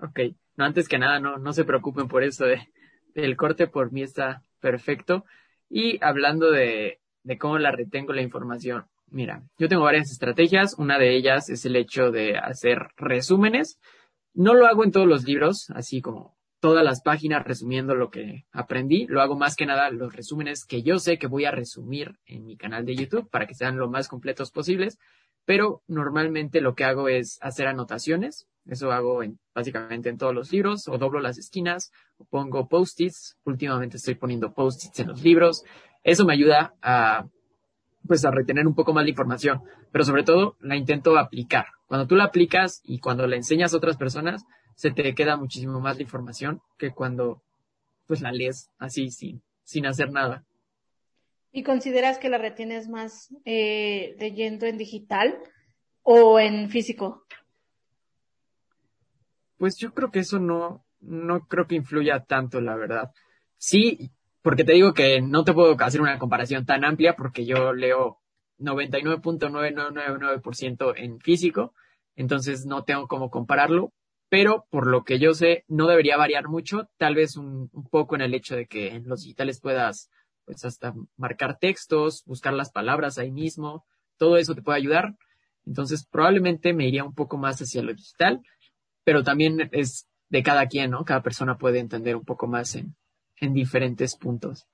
Ok, 0.00 0.20
no, 0.54 0.64
antes 0.64 0.88
que 0.88 0.98
nada, 0.98 1.18
no, 1.18 1.38
no 1.38 1.52
se 1.52 1.64
preocupen 1.64 2.06
por 2.06 2.22
eso 2.22 2.44
de, 2.44 2.68
del 3.16 3.36
corte, 3.36 3.66
por 3.66 3.90
mí 3.90 4.02
está 4.02 4.44
perfecto. 4.64 5.26
Y 5.68 6.02
hablando 6.02 6.50
de, 6.50 6.98
cómo 7.38 7.58
la 7.58 7.70
retengo 7.70 8.14
la 8.14 8.22
información. 8.22 8.86
Mira, 9.08 9.42
yo 9.58 9.68
tengo 9.68 9.82
varias 9.82 10.10
estrategias. 10.10 10.74
Una 10.78 10.98
de 10.98 11.14
ellas 11.14 11.50
es 11.50 11.66
el 11.66 11.76
hecho 11.76 12.10
de 12.10 12.38
hacer 12.38 12.78
resúmenes. 12.96 13.78
No 14.32 14.54
lo 14.54 14.66
hago 14.66 14.82
en 14.82 14.90
todos 14.90 15.06
los 15.06 15.24
libros, 15.24 15.70
así 15.74 16.00
como 16.00 16.34
todas 16.60 16.82
las 16.82 17.02
páginas 17.02 17.44
resumiendo 17.44 17.94
lo 17.94 18.08
que 18.08 18.46
aprendí. 18.52 19.06
Lo 19.06 19.20
hago 19.20 19.36
más 19.36 19.54
que 19.54 19.66
nada 19.66 19.90
los 19.90 20.16
resúmenes 20.16 20.64
que 20.64 20.82
yo 20.82 20.98
sé 20.98 21.18
que 21.18 21.26
voy 21.26 21.44
a 21.44 21.50
resumir 21.50 22.18
en 22.24 22.46
mi 22.46 22.56
canal 22.56 22.86
de 22.86 22.96
YouTube 22.96 23.28
para 23.28 23.46
que 23.46 23.54
sean 23.54 23.76
lo 23.76 23.90
más 23.90 24.08
completos 24.08 24.50
posibles. 24.50 24.98
Pero 25.44 25.82
normalmente 25.88 26.62
lo 26.62 26.74
que 26.74 26.84
hago 26.84 27.10
es 27.10 27.38
hacer 27.42 27.66
anotaciones. 27.66 28.48
Eso 28.66 28.92
hago 28.92 29.22
en, 29.22 29.38
básicamente 29.54 30.08
en 30.08 30.16
todos 30.16 30.34
los 30.34 30.50
libros, 30.52 30.88
o 30.88 30.96
doblo 30.96 31.20
las 31.20 31.38
esquinas, 31.38 31.92
o 32.16 32.24
pongo 32.24 32.66
post-its. 32.68 33.36
Últimamente 33.44 33.98
estoy 33.98 34.14
poniendo 34.14 34.54
post-its 34.54 35.00
en 35.00 35.08
los 35.08 35.22
libros. 35.22 35.64
Eso 36.02 36.24
me 36.24 36.32
ayuda 36.32 36.74
a, 36.80 37.26
pues, 38.06 38.24
a 38.24 38.30
retener 38.30 38.66
un 38.66 38.74
poco 38.74 38.92
más 38.94 39.04
la 39.04 39.10
información, 39.10 39.62
pero 39.92 40.04
sobre 40.04 40.22
todo 40.22 40.56
la 40.60 40.76
intento 40.76 41.18
aplicar. 41.18 41.66
Cuando 41.86 42.06
tú 42.06 42.16
la 42.16 42.24
aplicas 42.24 42.80
y 42.84 42.98
cuando 43.00 43.26
la 43.26 43.36
enseñas 43.36 43.74
a 43.74 43.76
otras 43.76 43.96
personas, 43.96 44.44
se 44.76 44.90
te 44.90 45.14
queda 45.14 45.36
muchísimo 45.36 45.80
más 45.80 45.96
la 45.96 46.02
información 46.02 46.60
que 46.78 46.90
cuando, 46.90 47.42
pues, 48.06 48.22
la 48.22 48.32
lees 48.32 48.70
así, 48.78 49.10
sin, 49.10 49.42
sin 49.62 49.86
hacer 49.86 50.10
nada. 50.10 50.44
¿Y 51.52 51.62
consideras 51.62 52.18
que 52.18 52.28
la 52.28 52.38
retienes 52.38 52.88
más 52.88 53.32
eh, 53.44 54.16
leyendo 54.18 54.66
en 54.66 54.76
digital 54.76 55.38
o 56.02 56.40
en 56.40 56.68
físico? 56.68 57.24
Pues 59.56 59.76
yo 59.78 59.94
creo 59.94 60.10
que 60.10 60.18
eso 60.20 60.38
no, 60.38 60.84
no 61.00 61.46
creo 61.46 61.66
que 61.66 61.76
influya 61.76 62.20
tanto, 62.20 62.60
la 62.60 62.76
verdad. 62.76 63.10
Sí, 63.56 64.10
porque 64.42 64.64
te 64.64 64.72
digo 64.72 64.92
que 64.94 65.20
no 65.22 65.44
te 65.44 65.54
puedo 65.54 65.76
hacer 65.80 66.00
una 66.00 66.18
comparación 66.18 66.66
tan 66.66 66.84
amplia 66.84 67.14
porque 67.16 67.46
yo 67.46 67.72
leo 67.72 68.18
99.9999% 68.58 70.94
en 70.96 71.20
físico, 71.20 71.74
entonces 72.14 72.66
no 72.66 72.84
tengo 72.84 73.08
cómo 73.08 73.30
compararlo, 73.30 73.92
pero 74.28 74.66
por 74.70 74.86
lo 74.86 75.04
que 75.04 75.18
yo 75.18 75.34
sé 75.34 75.64
no 75.68 75.86
debería 75.86 76.16
variar 76.16 76.48
mucho, 76.48 76.88
tal 76.96 77.14
vez 77.14 77.36
un, 77.36 77.70
poco 77.90 78.14
en 78.16 78.22
el 78.22 78.34
hecho 78.34 78.56
de 78.56 78.66
que 78.66 78.88
en 78.88 79.08
los 79.08 79.22
digitales 79.22 79.60
puedas 79.60 80.10
pues 80.44 80.64
hasta 80.64 80.94
marcar 81.16 81.58
textos, 81.58 82.22
buscar 82.26 82.52
las 82.52 82.70
palabras 82.70 83.18
ahí 83.18 83.32
mismo, 83.32 83.84
todo 84.18 84.36
eso 84.36 84.54
te 84.54 84.62
puede 84.62 84.78
ayudar. 84.78 85.16
Entonces 85.64 86.06
probablemente 86.06 86.74
me 86.74 86.86
iría 86.86 87.04
un 87.04 87.14
poco 87.14 87.38
más 87.38 87.58
hacia 87.60 87.82
lo 87.82 87.94
digital, 87.94 88.42
pero 89.04 89.22
también 89.22 89.68
es 89.72 90.06
de 90.28 90.42
cada 90.42 90.66
quien, 90.66 90.90
¿no? 90.90 91.04
Cada 91.04 91.22
persona 91.22 91.56
puede 91.56 91.78
entender 91.78 92.16
un 92.16 92.24
poco 92.24 92.46
más 92.46 92.74
en, 92.74 92.96
en 93.36 93.54
diferentes 93.54 94.16
puntos. 94.16 94.66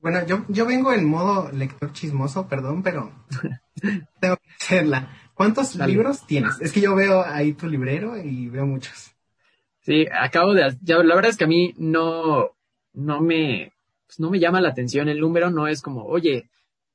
Bueno, 0.00 0.24
yo, 0.26 0.44
yo 0.48 0.66
vengo 0.66 0.92
en 0.92 1.06
modo 1.06 1.50
lector 1.50 1.92
chismoso, 1.92 2.46
perdón, 2.46 2.82
pero 2.82 3.10
tengo 4.20 4.36
que 4.36 4.50
hacerla. 4.60 5.10
¿Cuántos 5.34 5.74
libros 5.76 6.26
tienes? 6.26 6.60
Es 6.60 6.72
que 6.72 6.80
yo 6.80 6.94
veo 6.94 7.24
ahí 7.24 7.54
tu 7.54 7.66
librero 7.66 8.16
y 8.16 8.48
veo 8.48 8.66
muchos. 8.66 9.12
Sí, 9.80 10.06
acabo 10.12 10.54
de, 10.54 10.76
ya, 10.82 10.98
la 10.98 11.14
verdad 11.14 11.30
es 11.30 11.36
que 11.36 11.44
a 11.44 11.48
mí 11.48 11.74
no, 11.76 12.50
no 12.92 13.20
me, 13.20 13.72
pues 14.06 14.20
no 14.20 14.30
me 14.30 14.38
llama 14.38 14.60
la 14.60 14.68
atención 14.68 15.08
el 15.08 15.20
número, 15.20 15.50
no 15.50 15.68
es 15.68 15.82
como, 15.82 16.04
oye, 16.04 16.48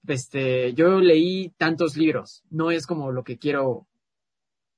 este, 0.08 0.74
yo 0.74 1.00
leí 1.00 1.50
tantos 1.58 1.98
libros, 1.98 2.44
no 2.50 2.72
es 2.72 2.88
como 2.88 3.12
lo 3.12 3.24
que 3.24 3.38
quiero, 3.38 3.88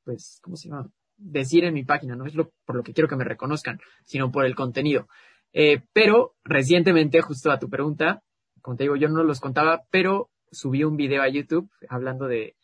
pues, 0.03 0.39
¿cómo 0.41 0.55
se 0.55 0.69
llama? 0.69 0.89
Decir 1.17 1.65
en 1.65 1.73
mi 1.73 1.83
página, 1.83 2.15
no 2.15 2.25
es 2.25 2.33
por 2.65 2.75
lo 2.75 2.83
que 2.83 2.93
quiero 2.93 3.07
que 3.07 3.15
me 3.15 3.23
reconozcan, 3.23 3.79
sino 4.03 4.31
por 4.31 4.45
el 4.45 4.55
contenido. 4.55 5.07
Eh, 5.53 5.81
pero 5.93 6.35
recientemente, 6.43 7.21
justo 7.21 7.51
a 7.51 7.59
tu 7.59 7.69
pregunta, 7.69 8.23
como 8.61 8.77
te 8.77 8.85
digo, 8.85 8.95
yo 8.95 9.09
no 9.09 9.23
los 9.23 9.39
contaba, 9.39 9.83
pero 9.91 10.29
subí 10.51 10.83
un 10.83 10.97
video 10.97 11.21
a 11.21 11.29
YouTube 11.29 11.69
hablando 11.89 12.27
de, 12.27 12.55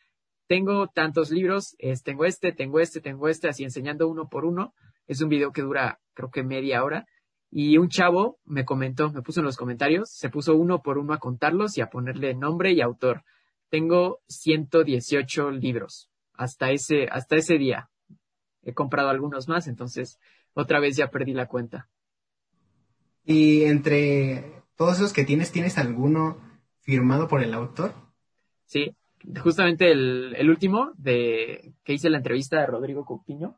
tengo 0.47 0.87
tantos 0.87 1.29
libros, 1.29 1.75
tengo 2.03 2.25
este, 2.25 2.51
tengo 2.51 2.79
este, 2.79 3.01
tengo 3.01 3.27
este, 3.27 3.49
así 3.49 3.63
enseñando 3.63 4.07
uno 4.07 4.29
por 4.29 4.45
uno. 4.45 4.73
Es 5.05 5.21
un 5.21 5.29
video 5.29 5.51
que 5.51 5.61
dura, 5.61 5.99
creo 6.13 6.31
que 6.31 6.43
media 6.43 6.83
hora. 6.83 7.05
Y 7.49 7.77
un 7.77 7.89
chavo 7.89 8.39
me 8.45 8.65
comentó, 8.65 9.11
me 9.11 9.21
puso 9.21 9.39
en 9.39 9.45
los 9.45 9.57
comentarios, 9.57 10.09
se 10.11 10.29
puso 10.29 10.55
uno 10.55 10.81
por 10.81 10.97
uno 10.97 11.13
a 11.13 11.19
contarlos 11.19 11.77
y 11.77 11.81
a 11.81 11.89
ponerle 11.89 12.33
nombre 12.33 12.71
y 12.71 12.81
autor. 12.81 13.23
Tengo 13.69 14.19
118 14.27 15.51
libros 15.51 16.09
hasta 16.37 16.71
ese, 16.71 17.07
hasta 17.11 17.35
ese 17.35 17.57
día. 17.57 17.89
He 18.63 18.73
comprado 18.73 19.09
algunos 19.09 19.47
más, 19.47 19.67
entonces 19.67 20.19
otra 20.53 20.79
vez 20.79 20.95
ya 20.95 21.09
perdí 21.09 21.33
la 21.33 21.47
cuenta. 21.47 21.89
Y 23.23 23.63
entre 23.63 24.63
todos 24.75 24.97
esos 24.97 25.13
que 25.13 25.25
tienes, 25.25 25.51
¿tienes 25.51 25.77
alguno 25.77 26.37
firmado 26.79 27.27
por 27.27 27.43
el 27.43 27.53
autor? 27.53 27.93
Sí, 28.65 28.95
justamente 29.41 29.91
el, 29.91 30.35
el 30.37 30.49
último 30.49 30.91
de 30.97 31.73
que 31.83 31.93
hice 31.93 32.09
la 32.09 32.17
entrevista 32.17 32.59
de 32.59 32.67
Rodrigo 32.67 33.05
Coutinho 33.05 33.57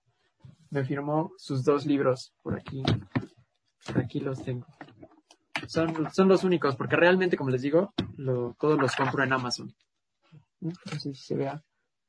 me 0.70 0.84
firmó 0.84 1.34
sus 1.38 1.63
dos 1.63 1.86
libros 1.86 2.34
por 2.42 2.58
aquí. 2.58 2.84
Por 3.86 4.00
aquí 4.00 4.20
los 4.20 4.44
tengo. 4.44 4.68
Son, 5.68 6.12
son 6.13 6.28
los 6.28 6.44
únicos, 6.44 6.76
porque 6.76 6.96
realmente, 6.96 7.38
como 7.38 7.50
les 7.50 7.62
digo, 7.62 7.94
lo, 8.18 8.56
todos 8.60 8.80
los 8.80 8.96
compro 8.96 9.24
en 9.24 9.34
Amazon. 9.34 9.74
No 10.60 10.72
sé 10.86 11.00
si 11.00 11.15
se 11.15 11.36
vea. 11.36 11.63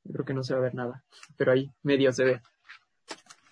Yo 0.04 0.12
creo 0.12 0.24
que 0.24 0.34
no 0.34 0.42
se 0.42 0.54
va 0.54 0.60
a 0.60 0.62
ver 0.62 0.74
nada. 0.74 1.04
Pero 1.36 1.52
ahí 1.52 1.70
medio 1.82 2.12
se 2.12 2.24
ve. 2.24 2.40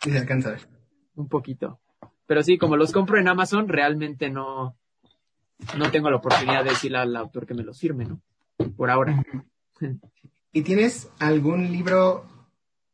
Sí 0.03 0.11
se 0.11 0.19
alcanza 0.19 0.51
a 0.51 0.53
ver. 0.53 0.69
Un 1.15 1.29
poquito. 1.29 1.81
Pero 2.27 2.43
sí, 2.43 2.59
como 2.59 2.77
los 2.77 2.93
compro 2.93 3.19
en 3.19 3.29
Amazon, 3.29 3.69
realmente 3.69 4.31
no, 4.31 4.77
no 5.77 5.91
tengo 5.91 6.11
la 6.11 6.17
oportunidad 6.17 6.65
de 6.65 6.71
decirle 6.71 6.99
al 6.99 7.17
autor 7.17 7.47
que 7.47 7.55
me 7.55 7.63
los 7.63 7.79
firme, 7.79 8.05
¿no? 8.05 8.21
Por 8.77 8.91
ahora. 8.91 9.25
¿Y 10.53 10.63
tienes 10.63 11.11
algún 11.19 11.73
libro 11.73 12.27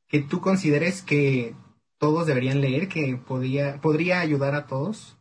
que 0.09 0.21
tú 0.21 0.41
consideres 0.41 1.03
que 1.03 1.55
todos 1.99 2.27
deberían 2.27 2.61
leer, 2.61 2.89
que 2.89 3.17
podía, 3.17 3.81
podría 3.81 4.21
ayudar 4.21 4.55
a 4.55 4.67
todos? 4.67 5.19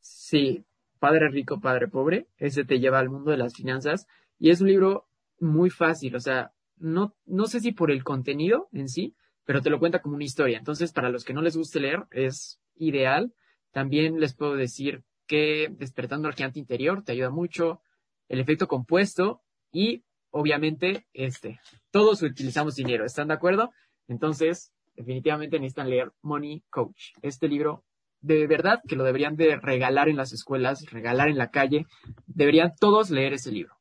Sí, 0.00 0.64
Padre 0.98 1.28
Rico, 1.28 1.60
Padre 1.60 1.88
Pobre. 1.88 2.28
Ese 2.36 2.64
te 2.64 2.78
lleva 2.78 2.98
al 2.98 3.10
mundo 3.10 3.30
de 3.30 3.36
las 3.38 3.54
finanzas. 3.54 4.06
Y 4.38 4.50
es 4.50 4.60
un 4.60 4.68
libro 4.68 5.08
muy 5.40 5.70
fácil, 5.70 6.16
o 6.16 6.20
sea, 6.20 6.52
no, 6.78 7.14
no 7.24 7.46
sé 7.46 7.60
si 7.60 7.72
por 7.72 7.90
el 7.90 8.04
contenido 8.04 8.68
en 8.72 8.88
sí, 8.88 9.14
pero 9.44 9.62
te 9.62 9.70
lo 9.70 9.78
cuenta 9.78 10.00
como 10.00 10.16
una 10.16 10.24
historia. 10.24 10.58
Entonces, 10.58 10.92
para 10.92 11.08
los 11.08 11.24
que 11.24 11.32
no 11.32 11.42
les 11.42 11.56
guste 11.56 11.80
leer, 11.80 12.04
es 12.10 12.60
ideal. 12.74 13.32
También 13.72 14.18
les 14.20 14.34
puedo 14.34 14.56
decir 14.56 15.02
que 15.26 15.68
Despertando 15.70 16.28
al 16.28 16.34
Gigante 16.34 16.58
Interior 16.58 17.02
te 17.04 17.12
ayuda 17.12 17.30
mucho. 17.30 17.80
El 18.28 18.40
efecto 18.40 18.66
compuesto 18.66 19.42
y, 19.72 20.04
obviamente, 20.30 21.06
este. 21.12 21.60
Todos 21.90 22.22
utilizamos 22.22 22.74
dinero, 22.74 23.04
¿están 23.04 23.28
de 23.28 23.34
acuerdo? 23.34 23.70
Entonces, 24.08 24.72
definitivamente 24.96 25.58
necesitan 25.58 25.90
leer 25.90 26.12
Money 26.22 26.64
Coach. 26.70 27.12
Este 27.22 27.48
libro, 27.48 27.84
de 28.20 28.46
verdad 28.46 28.80
que 28.88 28.96
lo 28.96 29.04
deberían 29.04 29.36
de 29.36 29.56
regalar 29.56 30.08
en 30.08 30.16
las 30.16 30.32
escuelas, 30.32 30.84
regalar 30.90 31.28
en 31.28 31.38
la 31.38 31.50
calle. 31.50 31.86
Deberían 32.26 32.72
todos 32.80 33.10
leer 33.10 33.34
ese 33.34 33.52
libro. 33.52 33.75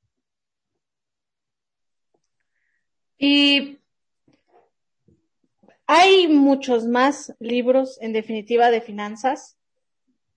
Y 3.18 3.80
hay 5.88 6.28
muchos 6.28 6.86
más 6.86 7.34
libros, 7.40 7.98
en 8.02 8.14
definitiva, 8.14 8.72
de 8.72 8.82
finanzas, 8.82 9.58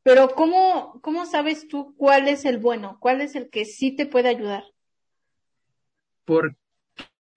pero 0.02 0.30
¿cómo, 0.30 1.00
cómo 1.02 1.26
sabes 1.26 1.68
tú 1.68 1.94
cuál 1.96 2.28
es 2.28 2.44
el 2.44 2.58
bueno? 2.58 2.98
¿Cuál 3.00 3.20
es 3.20 3.34
el 3.34 3.50
que 3.50 3.64
sí 3.64 3.94
te 3.94 4.06
puede 4.06 4.28
ayudar? 4.28 4.64
Porque 6.24 6.58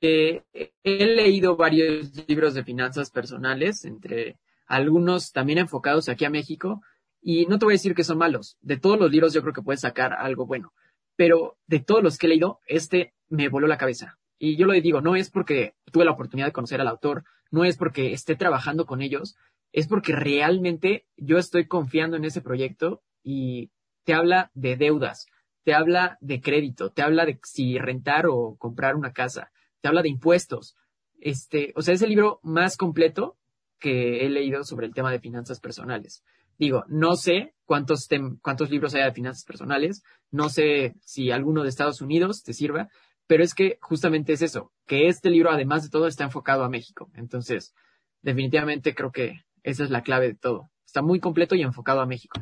he 0.01 1.05
leído 1.05 1.55
varios 1.55 2.11
libros 2.27 2.53
de 2.53 2.63
finanzas 2.63 3.11
personales, 3.11 3.85
entre 3.85 4.37
algunos 4.67 5.31
también 5.31 5.59
enfocados 5.59 6.07
aquí 6.07 6.25
a 6.25 6.29
México, 6.29 6.81
y 7.21 7.45
no 7.45 7.59
te 7.59 7.65
voy 7.65 7.73
a 7.73 7.75
decir 7.75 7.93
que 7.93 8.03
son 8.03 8.17
malos. 8.17 8.57
De 8.61 8.77
todos 8.77 8.99
los 8.99 9.11
libros 9.11 9.33
yo 9.33 9.41
creo 9.41 9.53
que 9.53 9.61
puedes 9.61 9.81
sacar 9.81 10.13
algo 10.13 10.45
bueno, 10.45 10.73
pero 11.15 11.57
de 11.67 11.79
todos 11.79 12.03
los 12.03 12.17
que 12.17 12.27
he 12.27 12.29
leído, 12.29 12.59
este 12.67 13.13
me 13.29 13.49
voló 13.49 13.67
la 13.67 13.77
cabeza. 13.77 14.17
Y 14.43 14.55
yo 14.55 14.65
lo 14.65 14.73
digo, 14.73 15.01
no 15.01 15.15
es 15.15 15.29
porque 15.29 15.75
tuve 15.91 16.03
la 16.03 16.13
oportunidad 16.13 16.47
de 16.47 16.51
conocer 16.51 16.81
al 16.81 16.87
autor, 16.87 17.25
no 17.51 17.63
es 17.63 17.77
porque 17.77 18.11
esté 18.11 18.35
trabajando 18.35 18.87
con 18.87 19.03
ellos, 19.03 19.35
es 19.71 19.87
porque 19.87 20.15
realmente 20.15 21.05
yo 21.15 21.37
estoy 21.37 21.67
confiando 21.67 22.17
en 22.17 22.25
ese 22.25 22.41
proyecto 22.41 23.03
y 23.21 23.69
te 24.03 24.15
habla 24.15 24.49
de 24.55 24.77
deudas, 24.77 25.27
te 25.63 25.75
habla 25.75 26.17
de 26.21 26.41
crédito, 26.41 26.89
te 26.89 27.03
habla 27.03 27.27
de 27.27 27.39
si 27.43 27.77
rentar 27.77 28.25
o 28.25 28.55
comprar 28.57 28.95
una 28.95 29.13
casa, 29.13 29.51
te 29.79 29.87
habla 29.87 30.01
de 30.01 30.09
impuestos. 30.09 30.75
Este, 31.19 31.71
o 31.75 31.83
sea, 31.83 31.93
es 31.93 32.01
el 32.01 32.09
libro 32.09 32.39
más 32.41 32.77
completo 32.77 33.37
que 33.77 34.25
he 34.25 34.29
leído 34.31 34.63
sobre 34.63 34.87
el 34.87 34.93
tema 34.95 35.11
de 35.11 35.19
finanzas 35.19 35.59
personales. 35.59 36.23
Digo, 36.57 36.83
no 36.87 37.15
sé 37.15 37.53
cuántos, 37.65 38.07
cuántos 38.41 38.71
libros 38.71 38.95
hay 38.95 39.03
de 39.03 39.13
finanzas 39.13 39.45
personales, 39.45 40.01
no 40.31 40.49
sé 40.49 40.95
si 41.01 41.29
alguno 41.29 41.61
de 41.61 41.69
Estados 41.69 42.01
Unidos 42.01 42.41
te 42.41 42.53
sirva, 42.53 42.89
pero 43.27 43.43
es 43.43 43.53
que 43.53 43.77
justamente 43.81 44.33
es 44.33 44.41
eso, 44.41 44.71
que 44.85 45.07
este 45.07 45.29
libro, 45.29 45.51
además 45.51 45.83
de 45.83 45.89
todo, 45.89 46.07
está 46.07 46.23
enfocado 46.23 46.63
a 46.63 46.69
México. 46.69 47.09
Entonces, 47.15 47.73
definitivamente 48.21 48.93
creo 48.93 49.11
que 49.11 49.41
esa 49.63 49.83
es 49.83 49.89
la 49.89 50.03
clave 50.03 50.27
de 50.27 50.35
todo. 50.35 50.69
Está 50.85 51.01
muy 51.01 51.19
completo 51.19 51.55
y 51.55 51.61
enfocado 51.61 52.01
a 52.01 52.05
México. 52.05 52.41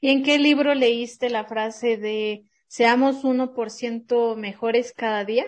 ¿Y 0.00 0.10
en 0.10 0.22
qué 0.22 0.38
libro 0.38 0.74
leíste 0.74 1.30
la 1.30 1.44
frase 1.44 1.96
de 1.96 2.44
seamos 2.66 3.24
1% 3.24 4.36
mejores 4.36 4.92
cada 4.92 5.24
día? 5.24 5.46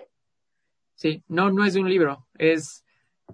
Sí, 0.95 1.25
no, 1.27 1.51
no 1.51 1.65
es 1.65 1.75
de 1.75 1.81
un 1.81 1.89
libro, 1.89 2.27
es, 2.39 2.85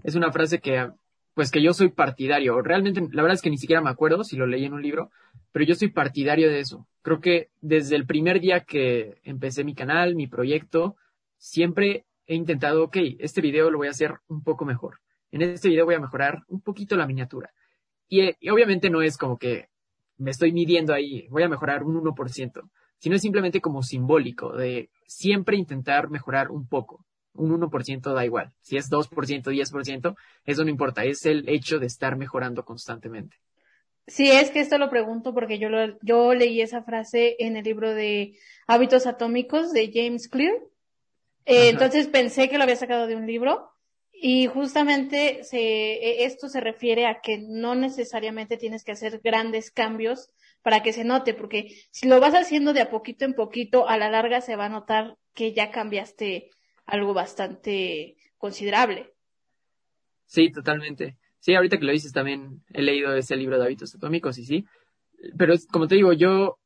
es 0.03 0.15
una 0.15 0.33
frase 0.33 0.61
que, 0.61 0.91
pues 1.35 1.51
que 1.51 1.63
yo 1.63 1.75
soy 1.75 1.91
partidario. 1.91 2.61
Realmente, 2.63 3.03
la 3.13 3.23
verdad 3.23 3.35
es 3.35 3.43
que 3.43 3.51
ni 3.51 3.59
siquiera 3.59 3.83
me 3.83 3.91
acuerdo 3.91 4.25
si 4.25 4.37
lo 4.37 4.47
leí 4.47 4.65
en 4.65 4.73
un 4.73 4.83
libro, 4.83 5.11
pero 5.53 5.65
yo 5.65 5.75
soy 5.75 5.89
partidario 5.89 6.49
de 6.49 6.61
eso. 6.61 6.87
Creo 7.03 7.21
que 7.21 7.51
desde 7.61 7.97
el 7.97 8.07
primer 8.07 8.41
día 8.41 8.61
que 8.61 9.21
empecé 9.23 9.65
mi 9.65 9.75
canal, 9.75 10.15
mi 10.15 10.27
proyecto, 10.27 10.97
siempre 11.41 12.05
he 12.27 12.37
intentado, 12.37 12.85
ok, 12.85 12.97
este 13.19 13.41
video 13.41 13.71
lo 13.71 13.79
voy 13.79 13.89
a 13.89 13.93
hacer 13.93 14.15
un 14.29 14.45
poco 14.45 14.65
mejor. 14.65 15.01
En 15.33 15.43
este 15.43 15.69
video 15.69 15.87
voy 15.87 15.97
a 15.97 16.01
mejorar 16.01 16.45
un 16.47 16.61
poquito 16.61 16.97
la 16.97 17.07
miniatura. 17.07 17.53
Y, 18.09 18.31
obviamente 18.51 18.91
no 18.91 19.03
es 19.03 19.17
como 19.17 19.39
que 19.39 19.69
me 20.19 20.31
estoy 20.31 20.53
midiendo 20.53 20.93
ahí, 20.93 21.27
voy 21.29 21.43
a 21.43 21.49
mejorar 21.49 21.83
un 21.83 21.97
1%, 21.97 22.71
sino 22.99 23.17
es 23.17 23.23
simplemente 23.23 23.61
como 23.61 23.83
simbólico 23.83 24.53
de 24.53 24.91
siempre 25.07 25.57
intentar 25.57 26.11
mejorar 26.11 26.51
un 26.51 26.69
poco. 26.69 27.05
Un 27.33 27.59
1% 27.59 28.13
da 28.13 28.25
igual. 28.25 28.53
Si 28.61 28.77
es 28.77 28.91
2%, 28.91 29.09
10%, 29.45 30.17
eso 30.45 30.65
no 30.65 30.71
importa. 30.71 31.05
Es 31.05 31.25
el 31.25 31.49
hecho 31.49 31.79
de 31.79 31.87
estar 31.87 32.17
mejorando 32.17 32.65
constantemente. 32.65 33.37
Sí, 34.07 34.29
es 34.31 34.51
que 34.51 34.61
esto 34.61 34.77
lo 34.77 34.91
pregunto 34.91 35.33
porque 35.33 35.59
yo, 35.59 35.69
yo 36.03 36.35
leí 36.35 36.61
esa 36.61 36.83
frase 36.83 37.37
en 37.39 37.57
el 37.57 37.65
libro 37.65 37.95
de 37.95 38.37
Hábitos 38.67 39.07
Atómicos 39.07 39.73
de 39.73 39.91
James 39.95 40.29
Clear 40.29 40.55
eh, 41.45 41.69
entonces 41.69 42.07
pensé 42.09 42.49
que 42.49 42.59
lo 42.59 42.65
había 42.65 42.77
sacado 42.77 43.07
de 43.07 43.17
un 43.17 43.27
libro 43.27 43.71
y 44.13 44.47
justamente 44.47 45.45
se, 45.45 45.59
e, 45.59 46.25
esto 46.25 46.49
se 46.49 46.61
refiere 46.61 47.07
a 47.07 47.21
que 47.21 47.39
no 47.39 47.75
necesariamente 47.75 48.57
tienes 48.57 48.85
que 48.85 48.93
hacer 48.93 49.21
grandes 49.25 49.71
cambios 49.71 50.31
para 50.63 50.83
que 50.83 50.93
se 50.93 51.05
note, 51.05 51.33
porque 51.33 51.75
si 51.91 52.07
lo 52.07 52.21
vas 52.21 52.35
haciendo 52.35 52.73
de 52.73 52.83
a 52.83 52.91
poquito 52.91 53.25
en 53.25 53.35
poquito, 53.35 53.89
a 53.89 53.97
la 53.97 54.11
larga 54.11 54.41
se 54.43 54.57
va 54.57 54.67
a 54.67 54.71
notar 54.71 55.17
que 55.35 55.55
ya 55.55 55.71
cambiaste 55.71 56.51
algo 56.85 57.15
bastante 57.15 58.17
considerable. 58.37 59.15
Sí, 60.27 60.51
totalmente. 60.53 61.17
Sí, 61.39 61.55
ahorita 61.55 61.79
que 61.79 61.85
lo 61.85 61.93
dices 61.93 62.13
también 62.13 62.63
he 62.75 62.83
leído 62.83 63.15
ese 63.15 63.37
libro 63.37 63.59
de 63.59 63.65
hábitos 63.65 63.95
atómicos 63.95 64.37
y 64.39 64.45
sí, 64.45 64.67
pero 65.37 65.55
como 65.73 65.89
te 65.89 65.95
digo, 65.95 66.13
yo 66.13 66.59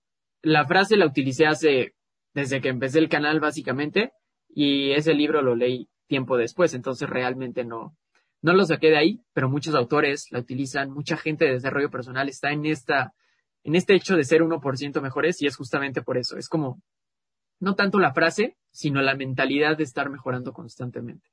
la 0.43 0.67
frase 0.67 0.97
la 0.97 1.07
utilicé 1.07 1.47
hace, 1.47 1.95
desde 2.33 2.61
que 2.61 2.69
empecé 2.69 2.99
el 2.99 3.09
canal 3.09 3.39
básicamente, 3.41 4.13
y 4.55 4.93
ese 4.93 5.15
libro 5.15 5.43
lo 5.43 5.57
leí 5.57 5.89
tiempo 6.07 6.37
después, 6.37 6.75
entonces 6.75 7.11
realmente 7.11 7.65
no, 7.65 7.97
no 8.41 8.53
lo 8.53 8.65
saqué 8.65 8.89
de 8.89 8.99
ahí, 8.99 9.21
pero 9.33 9.49
muchos 9.49 9.75
autores 9.75 10.31
la 10.31 10.39
utilizan, 10.39 10.91
mucha 10.91 11.17
gente 11.17 11.45
de 11.45 11.55
desarrollo 11.55 11.91
personal 11.91 12.29
está 12.29 12.53
en 12.53 12.65
esta, 12.67 13.15
en 13.65 13.75
este 13.75 13.95
hecho 13.95 14.17
de 14.17 14.25
ser 14.25 14.43
1% 14.43 15.01
mejores 15.01 15.43
y 15.43 15.47
es 15.47 15.57
justamente 15.57 16.03
por 16.03 16.19
eso, 16.19 16.37
es 16.37 16.49
como 16.49 16.81
no 17.59 17.75
tanto 17.75 17.99
la 17.99 18.13
frase, 18.13 18.57
sino 18.71 19.03
la 19.03 19.17
mentalidad 19.17 19.77
de 19.77 19.85
estar 19.85 20.09
mejorando 20.09 20.53
constantemente. 20.53 21.29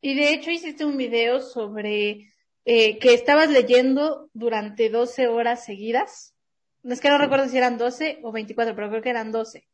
Y 0.00 0.14
de 0.14 0.34
hecho 0.34 0.50
hiciste 0.50 0.84
un 0.84 0.98
video 0.98 1.40
sobre 1.40 2.30
eh, 2.66 2.98
que 2.98 3.14
estabas 3.14 3.48
leyendo 3.50 4.28
durante 4.34 4.90
12 4.90 5.28
horas 5.28 5.64
seguidas. 5.64 6.34
No 6.82 6.92
es 6.92 7.00
que 7.00 7.08
no 7.08 7.16
recuerdo 7.16 7.48
si 7.48 7.56
eran 7.56 7.78
12 7.78 8.20
o 8.22 8.32
24, 8.32 8.74
pero 8.74 8.90
creo 8.90 9.02
que 9.02 9.10
eran 9.10 9.32
12. 9.32 9.66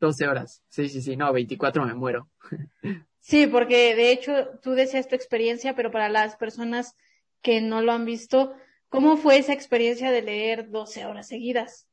12 0.00 0.26
horas. 0.26 0.62
Sí, 0.68 0.88
sí, 0.88 1.02
sí. 1.02 1.16
No, 1.16 1.32
24 1.32 1.86
me 1.86 1.94
muero. 1.94 2.28
Sí, 3.22 3.46
porque 3.46 3.94
de 3.94 4.12
hecho 4.12 4.32
tú 4.62 4.72
decías 4.72 5.06
tu 5.06 5.14
experiencia, 5.14 5.76
pero 5.76 5.90
para 5.90 6.08
las 6.08 6.36
personas 6.36 6.96
que 7.42 7.60
no 7.60 7.82
lo 7.82 7.92
han 7.92 8.06
visto, 8.06 8.54
¿cómo 8.88 9.18
fue 9.18 9.36
esa 9.36 9.52
experiencia 9.52 10.10
de 10.10 10.22
leer 10.22 10.70
12 10.70 11.04
horas 11.04 11.28
seguidas? 11.28 11.86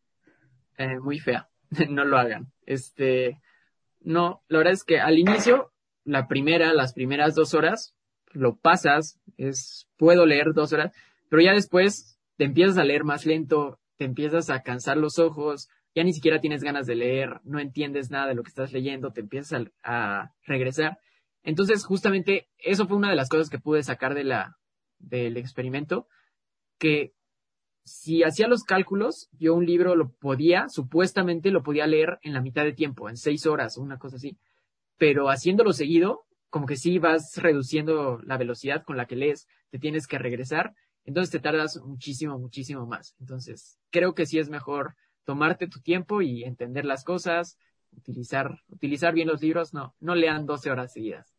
Eh, 0.77 0.99
muy 0.99 1.19
fea. 1.19 1.49
no 1.89 2.05
lo 2.05 2.17
hagan. 2.17 2.51
Este, 2.65 3.41
no, 3.99 4.41
la 4.47 4.59
verdad 4.59 4.73
es 4.73 4.83
que 4.83 4.99
al 4.99 5.19
inicio, 5.19 5.73
la 6.05 6.27
primera, 6.27 6.73
las 6.73 6.93
primeras 6.93 7.35
dos 7.35 7.53
horas, 7.53 7.93
lo 8.31 8.55
pasas, 8.55 9.19
es, 9.37 9.87
puedo 9.97 10.25
leer 10.25 10.53
dos 10.53 10.73
horas, 10.73 10.93
pero 11.29 11.41
ya 11.41 11.51
después 11.51 12.17
te 12.37 12.45
empiezas 12.45 12.77
a 12.77 12.83
leer 12.83 13.03
más 13.03 13.25
lento, 13.25 13.79
te 13.97 14.05
empiezas 14.05 14.49
a 14.49 14.61
cansar 14.61 14.97
los 14.97 15.19
ojos, 15.19 15.69
ya 15.97 16.03
ni 16.03 16.13
siquiera 16.13 16.39
tienes 16.39 16.61
ganas 16.61 16.85
de 16.85 16.93
leer, 16.93 17.41
no 17.43 17.59
entiendes 17.59 18.11
nada 18.11 18.27
de 18.27 18.35
lo 18.35 18.43
que 18.43 18.49
estás 18.49 18.71
leyendo, 18.71 19.13
te 19.13 19.21
empiezas 19.21 19.63
a, 19.83 20.31
regresar. 20.45 20.99
Entonces, 21.41 21.83
justamente, 21.83 22.49
eso 22.59 22.87
fue 22.87 22.97
una 22.97 23.09
de 23.09 23.15
las 23.15 23.29
cosas 23.29 23.49
que 23.49 23.57
pude 23.57 23.81
sacar 23.81 24.13
de 24.13 24.23
la, 24.23 24.57
del 24.99 25.37
experimento, 25.37 26.07
que 26.77 27.13
si 27.83 28.21
hacía 28.21 28.47
los 28.47 28.63
cálculos, 28.63 29.27
yo 29.39 29.55
un 29.55 29.65
libro 29.65 29.95
lo 29.95 30.11
podía, 30.11 30.69
supuestamente 30.69 31.49
lo 31.49 31.63
podía 31.63 31.87
leer 31.87 32.19
en 32.21 32.33
la 32.33 32.41
mitad 32.41 32.63
de 32.63 32.73
tiempo, 32.73 33.09
en 33.09 33.17
seis 33.17 33.47
horas 33.47 33.75
una 33.75 33.97
cosa 33.97 34.17
así. 34.17 34.37
Pero 34.99 35.31
haciéndolo 35.31 35.73
seguido, 35.73 36.25
como 36.51 36.67
que 36.67 36.75
sí 36.75 36.99
vas 36.99 37.37
reduciendo 37.37 38.19
la 38.21 38.37
velocidad 38.37 38.83
con 38.83 38.97
la 38.97 39.07
que 39.07 39.15
lees, 39.15 39.47
te 39.71 39.79
tienes 39.79 40.05
que 40.05 40.19
regresar, 40.19 40.75
entonces 41.05 41.31
te 41.31 41.39
tardas 41.39 41.81
muchísimo, 41.83 42.37
muchísimo 42.37 42.85
más. 42.85 43.15
Entonces, 43.19 43.79
creo 43.89 44.13
que 44.13 44.27
sí 44.27 44.37
es 44.37 44.49
mejor 44.49 44.93
tomarte 45.27 45.67
tu 45.67 45.81
tiempo 45.81 46.21
y 46.21 46.45
entender 46.45 46.85
las 46.85 47.03
cosas, 47.03 47.59
utilizar, 47.91 48.61
utilizar 48.69 49.13
bien 49.13 49.27
los 49.27 49.41
libros, 49.41 49.73
no, 49.73 49.93
no 49.99 50.15
lean 50.15 50.45
12 50.45 50.71
horas 50.71 50.93
seguidas. 50.93 51.35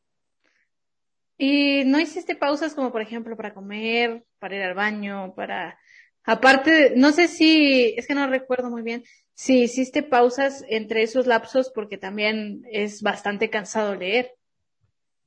¿Y 1.38 1.84
no 1.86 1.98
hiciste 1.98 2.36
pausas 2.36 2.74
como 2.74 2.92
por 2.92 3.00
ejemplo 3.00 3.34
para 3.34 3.54
comer, 3.54 4.26
para 4.38 4.56
ir 4.56 4.62
al 4.62 4.74
baño, 4.74 5.34
para... 5.34 5.78
Aparte, 6.24 6.92
no 6.96 7.12
sé 7.12 7.28
si, 7.28 7.94
es 7.96 8.06
que 8.06 8.14
no 8.14 8.26
recuerdo 8.26 8.68
muy 8.68 8.82
bien, 8.82 9.04
si 9.32 9.62
hiciste 9.62 10.02
pausas 10.02 10.62
entre 10.68 11.02
esos 11.02 11.26
lapsos 11.26 11.72
porque 11.74 11.96
también 11.96 12.64
es 12.70 13.00
bastante 13.00 13.48
cansado 13.48 13.94
leer. 13.94 14.32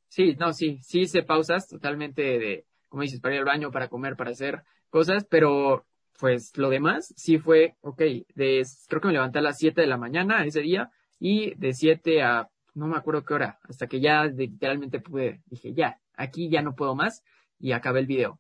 Sí, 0.08 0.36
no, 0.38 0.54
sí, 0.54 0.78
sí 0.84 1.02
hice 1.02 1.24
pausas 1.24 1.68
totalmente 1.68 2.22
de, 2.22 2.66
como 2.90 3.02
dices, 3.02 3.22
para 3.22 3.34
ir 3.34 3.40
al 3.40 3.46
baño, 3.46 3.72
para 3.72 3.88
comer, 3.88 4.16
para 4.16 4.30
hacer 4.30 4.62
cosas, 4.92 5.26
pero 5.28 5.88
pues 6.22 6.56
lo 6.56 6.70
demás 6.70 7.16
sí 7.18 7.40
fue, 7.40 7.78
ok, 7.82 8.00
de, 8.36 8.64
creo 8.88 9.02
que 9.02 9.08
me 9.08 9.14
levanté 9.14 9.40
a 9.40 9.42
las 9.42 9.58
7 9.58 9.82
de 9.82 9.88
la 9.88 9.98
mañana 9.98 10.46
ese 10.46 10.62
día 10.62 10.92
y 11.20 11.56
de 11.56 11.74
7 11.74 12.22
a 12.22 12.48
no 12.76 12.86
me 12.86 12.96
acuerdo 12.96 13.26
qué 13.26 13.34
hora, 13.34 13.60
hasta 13.64 13.88
que 13.88 14.00
ya 14.00 14.26
literalmente 14.26 15.00
pude, 15.00 15.42
dije, 15.48 15.74
ya, 15.74 16.00
aquí 16.14 16.48
ya 16.48 16.62
no 16.62 16.76
puedo 16.76 16.96
más 16.96 17.24
y 17.60 17.72
acabé 17.72 18.02
el 18.02 18.06
video. 18.06 18.40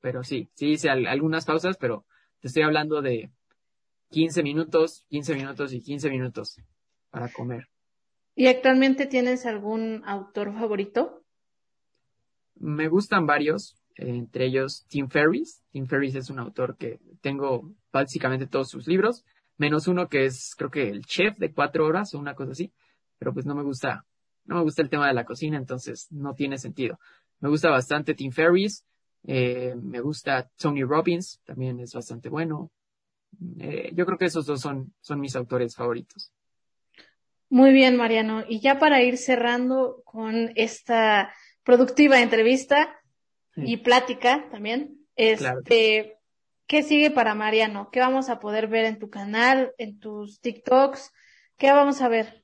Pero 0.00 0.24
sí, 0.24 0.48
sí 0.54 0.70
hice 0.70 0.88
algunas 0.88 1.44
pausas, 1.44 1.76
pero 1.76 2.06
te 2.40 2.48
estoy 2.48 2.62
hablando 2.62 3.02
de 3.02 3.30
15 4.08 4.42
minutos, 4.42 5.04
15 5.10 5.34
minutos 5.34 5.74
y 5.74 5.82
15 5.82 6.08
minutos 6.08 6.56
para 7.10 7.28
comer. 7.28 7.68
¿Y 8.34 8.46
actualmente 8.46 9.04
tienes 9.04 9.44
algún 9.44 10.02
autor 10.06 10.54
favorito? 10.54 11.22
Me 12.54 12.88
gustan 12.88 13.26
varios, 13.26 13.76
entre 13.96 14.46
ellos 14.46 14.86
Tim 14.88 15.08
Ferriss. 15.08 15.62
Tim 15.70 15.86
Ferriss 15.86 16.14
es 16.14 16.30
un 16.30 16.38
autor 16.38 16.76
que 16.76 17.00
tengo 17.20 17.72
básicamente 17.92 18.46
todos 18.46 18.68
sus 18.68 18.86
libros, 18.86 19.24
menos 19.56 19.88
uno 19.88 20.08
que 20.08 20.24
es 20.24 20.54
creo 20.56 20.70
que 20.70 20.88
el 20.88 21.04
chef 21.04 21.36
de 21.38 21.52
cuatro 21.52 21.86
horas 21.86 22.14
o 22.14 22.18
una 22.18 22.34
cosa 22.34 22.52
así, 22.52 22.72
pero 23.18 23.32
pues 23.32 23.46
no 23.46 23.54
me 23.54 23.62
gusta, 23.62 24.04
no 24.44 24.56
me 24.56 24.62
gusta 24.62 24.82
el 24.82 24.90
tema 24.90 25.06
de 25.06 25.14
la 25.14 25.24
cocina, 25.24 25.56
entonces 25.56 26.06
no 26.10 26.34
tiene 26.34 26.58
sentido. 26.58 26.98
Me 27.40 27.48
gusta 27.48 27.70
bastante 27.70 28.14
Tim 28.14 28.32
Ferriss, 28.32 28.84
eh, 29.26 29.74
me 29.80 30.00
gusta 30.00 30.50
Tony 30.56 30.82
Robbins, 30.82 31.40
también 31.44 31.80
es 31.80 31.92
bastante 31.92 32.28
bueno. 32.28 32.70
Eh, 33.58 33.90
yo 33.94 34.06
creo 34.06 34.18
que 34.18 34.26
esos 34.26 34.46
dos 34.46 34.60
son, 34.60 34.92
son 35.00 35.20
mis 35.20 35.36
autores 35.36 35.76
favoritos. 35.76 36.32
Muy 37.48 37.72
bien, 37.72 37.96
Mariano. 37.96 38.44
Y 38.48 38.60
ya 38.60 38.78
para 38.78 39.02
ir 39.02 39.18
cerrando 39.18 40.02
con 40.04 40.52
esta 40.54 41.32
productiva 41.64 42.20
entrevista 42.20 42.99
y 43.56 43.78
plática 43.78 44.48
también, 44.50 44.98
este, 45.16 46.18
¿qué 46.66 46.82
sigue 46.82 47.10
para 47.10 47.34
Mariano? 47.34 47.90
¿Qué 47.90 48.00
vamos 48.00 48.28
a 48.28 48.40
poder 48.40 48.68
ver 48.68 48.84
en 48.84 48.98
tu 48.98 49.10
canal, 49.10 49.72
en 49.78 49.98
tus 49.98 50.40
TikToks? 50.40 51.12
¿Qué 51.58 51.72
vamos 51.72 52.00
a 52.00 52.08
ver? 52.08 52.40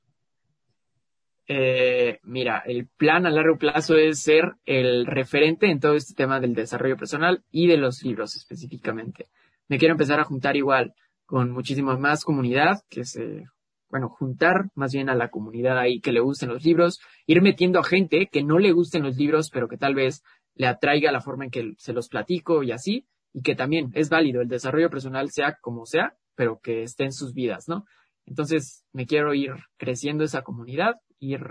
Eh, 1.47 2.19
mira, 2.23 2.61
el 2.65 2.87
plan 2.87 3.25
a 3.25 3.29
largo 3.29 3.57
plazo 3.57 3.95
es 3.95 4.19
ser 4.21 4.55
el 4.65 5.05
referente 5.05 5.71
en 5.71 5.79
todo 5.79 5.95
este 5.95 6.13
tema 6.13 6.41
del 6.41 6.53
desarrollo 6.53 6.97
personal 6.97 7.41
y 7.51 7.67
de 7.67 7.77
los 7.77 8.03
libros 8.03 8.35
específicamente. 8.35 9.27
Me 9.69 9.77
quiero 9.77 9.93
empezar 9.93 10.19
a 10.19 10.25
juntar 10.25 10.57
igual 10.57 10.93
con 11.25 11.51
muchísima 11.51 11.97
más 11.97 12.23
comunidad, 12.25 12.81
que 12.89 13.05
se, 13.05 13.45
bueno, 13.89 14.09
juntar 14.09 14.69
más 14.75 14.93
bien 14.93 15.09
a 15.09 15.15
la 15.15 15.29
comunidad 15.29 15.77
ahí 15.77 15.99
que 16.01 16.11
le 16.11 16.19
gusten 16.19 16.49
los 16.49 16.63
libros, 16.63 16.99
ir 17.25 17.41
metiendo 17.41 17.79
a 17.79 17.83
gente 17.83 18.27
que 18.31 18.43
no 18.43 18.59
le 18.59 18.71
gusten 18.71 19.03
los 19.03 19.15
libros, 19.15 19.49
pero 19.49 19.67
que 19.67 19.77
tal 19.77 19.95
vez 19.95 20.23
le 20.57 20.67
atraiga 20.67 21.11
la 21.11 21.21
forma 21.21 21.45
en 21.45 21.51
que 21.51 21.73
se 21.77 21.93
los 21.93 22.09
platico 22.09 22.63
y 22.63 22.71
así, 22.71 23.07
y 23.33 23.41
que 23.41 23.55
también 23.55 23.91
es 23.93 24.09
válido 24.09 24.41
el 24.41 24.47
desarrollo 24.47 24.89
personal 24.89 25.29
sea 25.31 25.57
como 25.61 25.85
sea, 25.85 26.15
pero 26.35 26.59
que 26.59 26.83
esté 26.83 27.03
en 27.03 27.13
sus 27.13 27.33
vidas, 27.33 27.67
¿no? 27.67 27.85
Entonces 28.25 28.83
me 28.91 29.05
quiero 29.05 29.33
ir 29.33 29.53
creciendo 29.77 30.23
esa 30.23 30.41
comunidad 30.41 30.95
ir 31.19 31.41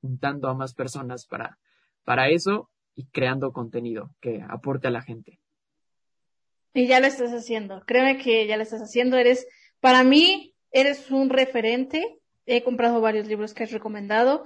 juntando 0.00 0.48
a 0.48 0.54
más 0.54 0.74
personas 0.74 1.26
para, 1.26 1.58
para 2.04 2.28
eso 2.28 2.70
y 2.94 3.06
creando 3.06 3.52
contenido 3.52 4.10
que 4.20 4.42
aporte 4.48 4.88
a 4.88 4.90
la 4.90 5.02
gente. 5.02 5.40
Y 6.72 6.86
ya 6.86 7.00
lo 7.00 7.06
estás 7.06 7.32
haciendo. 7.32 7.82
Créeme 7.86 8.18
que 8.18 8.46
ya 8.46 8.56
lo 8.56 8.62
estás 8.62 8.82
haciendo. 8.82 9.16
Eres, 9.16 9.46
para 9.80 10.02
mí, 10.02 10.54
eres 10.72 11.10
un 11.10 11.30
referente. 11.30 12.18
He 12.46 12.62
comprado 12.62 13.00
varios 13.00 13.26
libros 13.26 13.54
que 13.54 13.64
has 13.64 13.70
recomendado. 13.70 14.44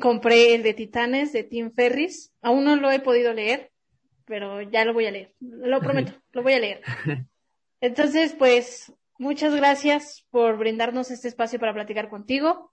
Compré 0.00 0.54
el 0.54 0.62
de 0.62 0.74
Titanes 0.74 1.32
de 1.32 1.44
Tim 1.44 1.72
Ferris. 1.72 2.32
Aún 2.42 2.64
no 2.64 2.76
lo 2.76 2.90
he 2.90 3.00
podido 3.00 3.32
leer, 3.32 3.72
pero 4.24 4.60
ya 4.62 4.84
lo 4.84 4.92
voy 4.92 5.06
a 5.06 5.10
leer. 5.10 5.34
Lo 5.40 5.80
prometo, 5.80 6.12
lo 6.32 6.42
voy 6.42 6.52
a 6.52 6.60
leer. 6.60 6.82
Entonces, 7.80 8.34
pues, 8.38 8.92
muchas 9.18 9.54
gracias 9.54 10.26
por 10.30 10.58
brindarnos 10.58 11.10
este 11.10 11.28
espacio 11.28 11.58
para 11.58 11.72
platicar 11.72 12.08
contigo. 12.08 12.72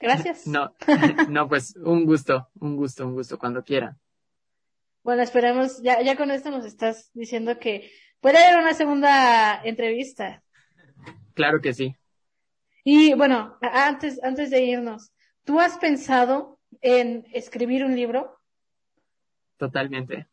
gracias. 0.00 0.46
No, 0.46 0.74
no, 1.28 1.48
pues 1.48 1.76
un 1.76 2.04
gusto, 2.04 2.48
un 2.60 2.76
gusto, 2.76 3.06
un 3.06 3.14
gusto, 3.14 3.38
cuando 3.38 3.62
quiera. 3.62 3.96
Bueno, 5.02 5.22
esperemos, 5.22 5.82
ya, 5.82 6.02
ya 6.02 6.16
con 6.16 6.30
esto 6.30 6.50
nos 6.50 6.64
estás 6.66 7.10
diciendo 7.14 7.58
que 7.58 7.90
Puede 8.20 8.36
haber 8.36 8.60
una 8.60 8.74
segunda 8.74 9.62
entrevista. 9.64 10.42
Claro 11.34 11.60
que 11.62 11.72
sí. 11.72 11.96
Y 12.84 13.14
bueno, 13.14 13.56
antes, 13.62 14.22
antes 14.22 14.50
de 14.50 14.62
irnos, 14.62 15.12
¿tú 15.44 15.58
has 15.58 15.78
pensado 15.78 16.58
en 16.82 17.24
escribir 17.32 17.82
un 17.84 17.96
libro? 17.96 18.38
Totalmente. 19.56 20.28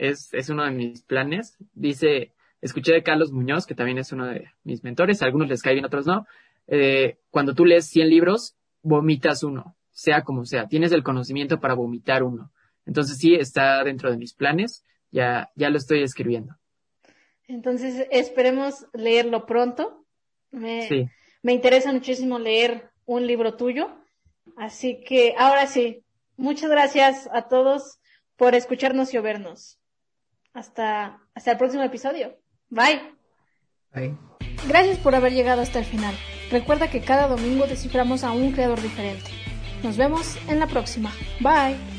Es, 0.00 0.32
es 0.32 0.48
uno 0.48 0.64
de 0.64 0.70
mis 0.70 1.02
planes. 1.02 1.58
Dice, 1.74 2.32
escuché 2.62 2.94
de 2.94 3.02
Carlos 3.02 3.32
Muñoz, 3.32 3.66
que 3.66 3.74
también 3.74 3.98
es 3.98 4.12
uno 4.12 4.26
de 4.26 4.46
mis 4.64 4.82
mentores, 4.82 5.20
algunos 5.20 5.48
les 5.48 5.60
cae 5.60 5.74
bien, 5.74 5.84
otros 5.84 6.06
no. 6.06 6.26
Eh, 6.68 7.18
cuando 7.30 7.54
tú 7.54 7.66
lees 7.66 7.86
100 7.90 8.08
libros, 8.08 8.56
vomitas 8.82 9.42
uno, 9.42 9.76
sea 9.90 10.22
como 10.22 10.46
sea. 10.46 10.68
Tienes 10.68 10.92
el 10.92 11.02
conocimiento 11.02 11.60
para 11.60 11.74
vomitar 11.74 12.22
uno. 12.22 12.50
Entonces 12.86 13.18
sí, 13.18 13.34
está 13.34 13.84
dentro 13.84 14.10
de 14.10 14.16
mis 14.16 14.32
planes. 14.32 14.86
Ya, 15.10 15.50
ya 15.54 15.68
lo 15.68 15.76
estoy 15.76 16.02
escribiendo. 16.02 16.56
Entonces 17.46 18.06
esperemos 18.10 18.86
leerlo 18.94 19.44
pronto. 19.44 20.06
Me, 20.50 21.10
me 21.42 21.52
interesa 21.52 21.92
muchísimo 21.92 22.38
leer 22.38 22.90
un 23.04 23.26
libro 23.26 23.54
tuyo. 23.54 23.90
Así 24.56 25.02
que 25.04 25.34
ahora 25.36 25.66
sí, 25.66 26.04
muchas 26.38 26.70
gracias 26.70 27.28
a 27.32 27.48
todos 27.48 27.98
por 28.36 28.54
escucharnos 28.54 29.12
y 29.12 29.18
vernos. 29.18 29.79
Hasta, 30.52 31.20
hasta 31.34 31.52
el 31.52 31.58
próximo 31.58 31.82
episodio. 31.82 32.36
Bye. 32.68 33.00
Bye. 33.94 34.16
Gracias 34.68 34.98
por 34.98 35.14
haber 35.14 35.32
llegado 35.32 35.62
hasta 35.62 35.78
el 35.78 35.84
final. 35.84 36.14
Recuerda 36.50 36.90
que 36.90 37.00
cada 37.00 37.28
domingo 37.28 37.66
desciframos 37.66 38.24
a 38.24 38.32
un 38.32 38.52
creador 38.52 38.80
diferente. 38.80 39.30
Nos 39.82 39.96
vemos 39.96 40.36
en 40.48 40.58
la 40.58 40.66
próxima. 40.66 41.12
Bye. 41.40 41.89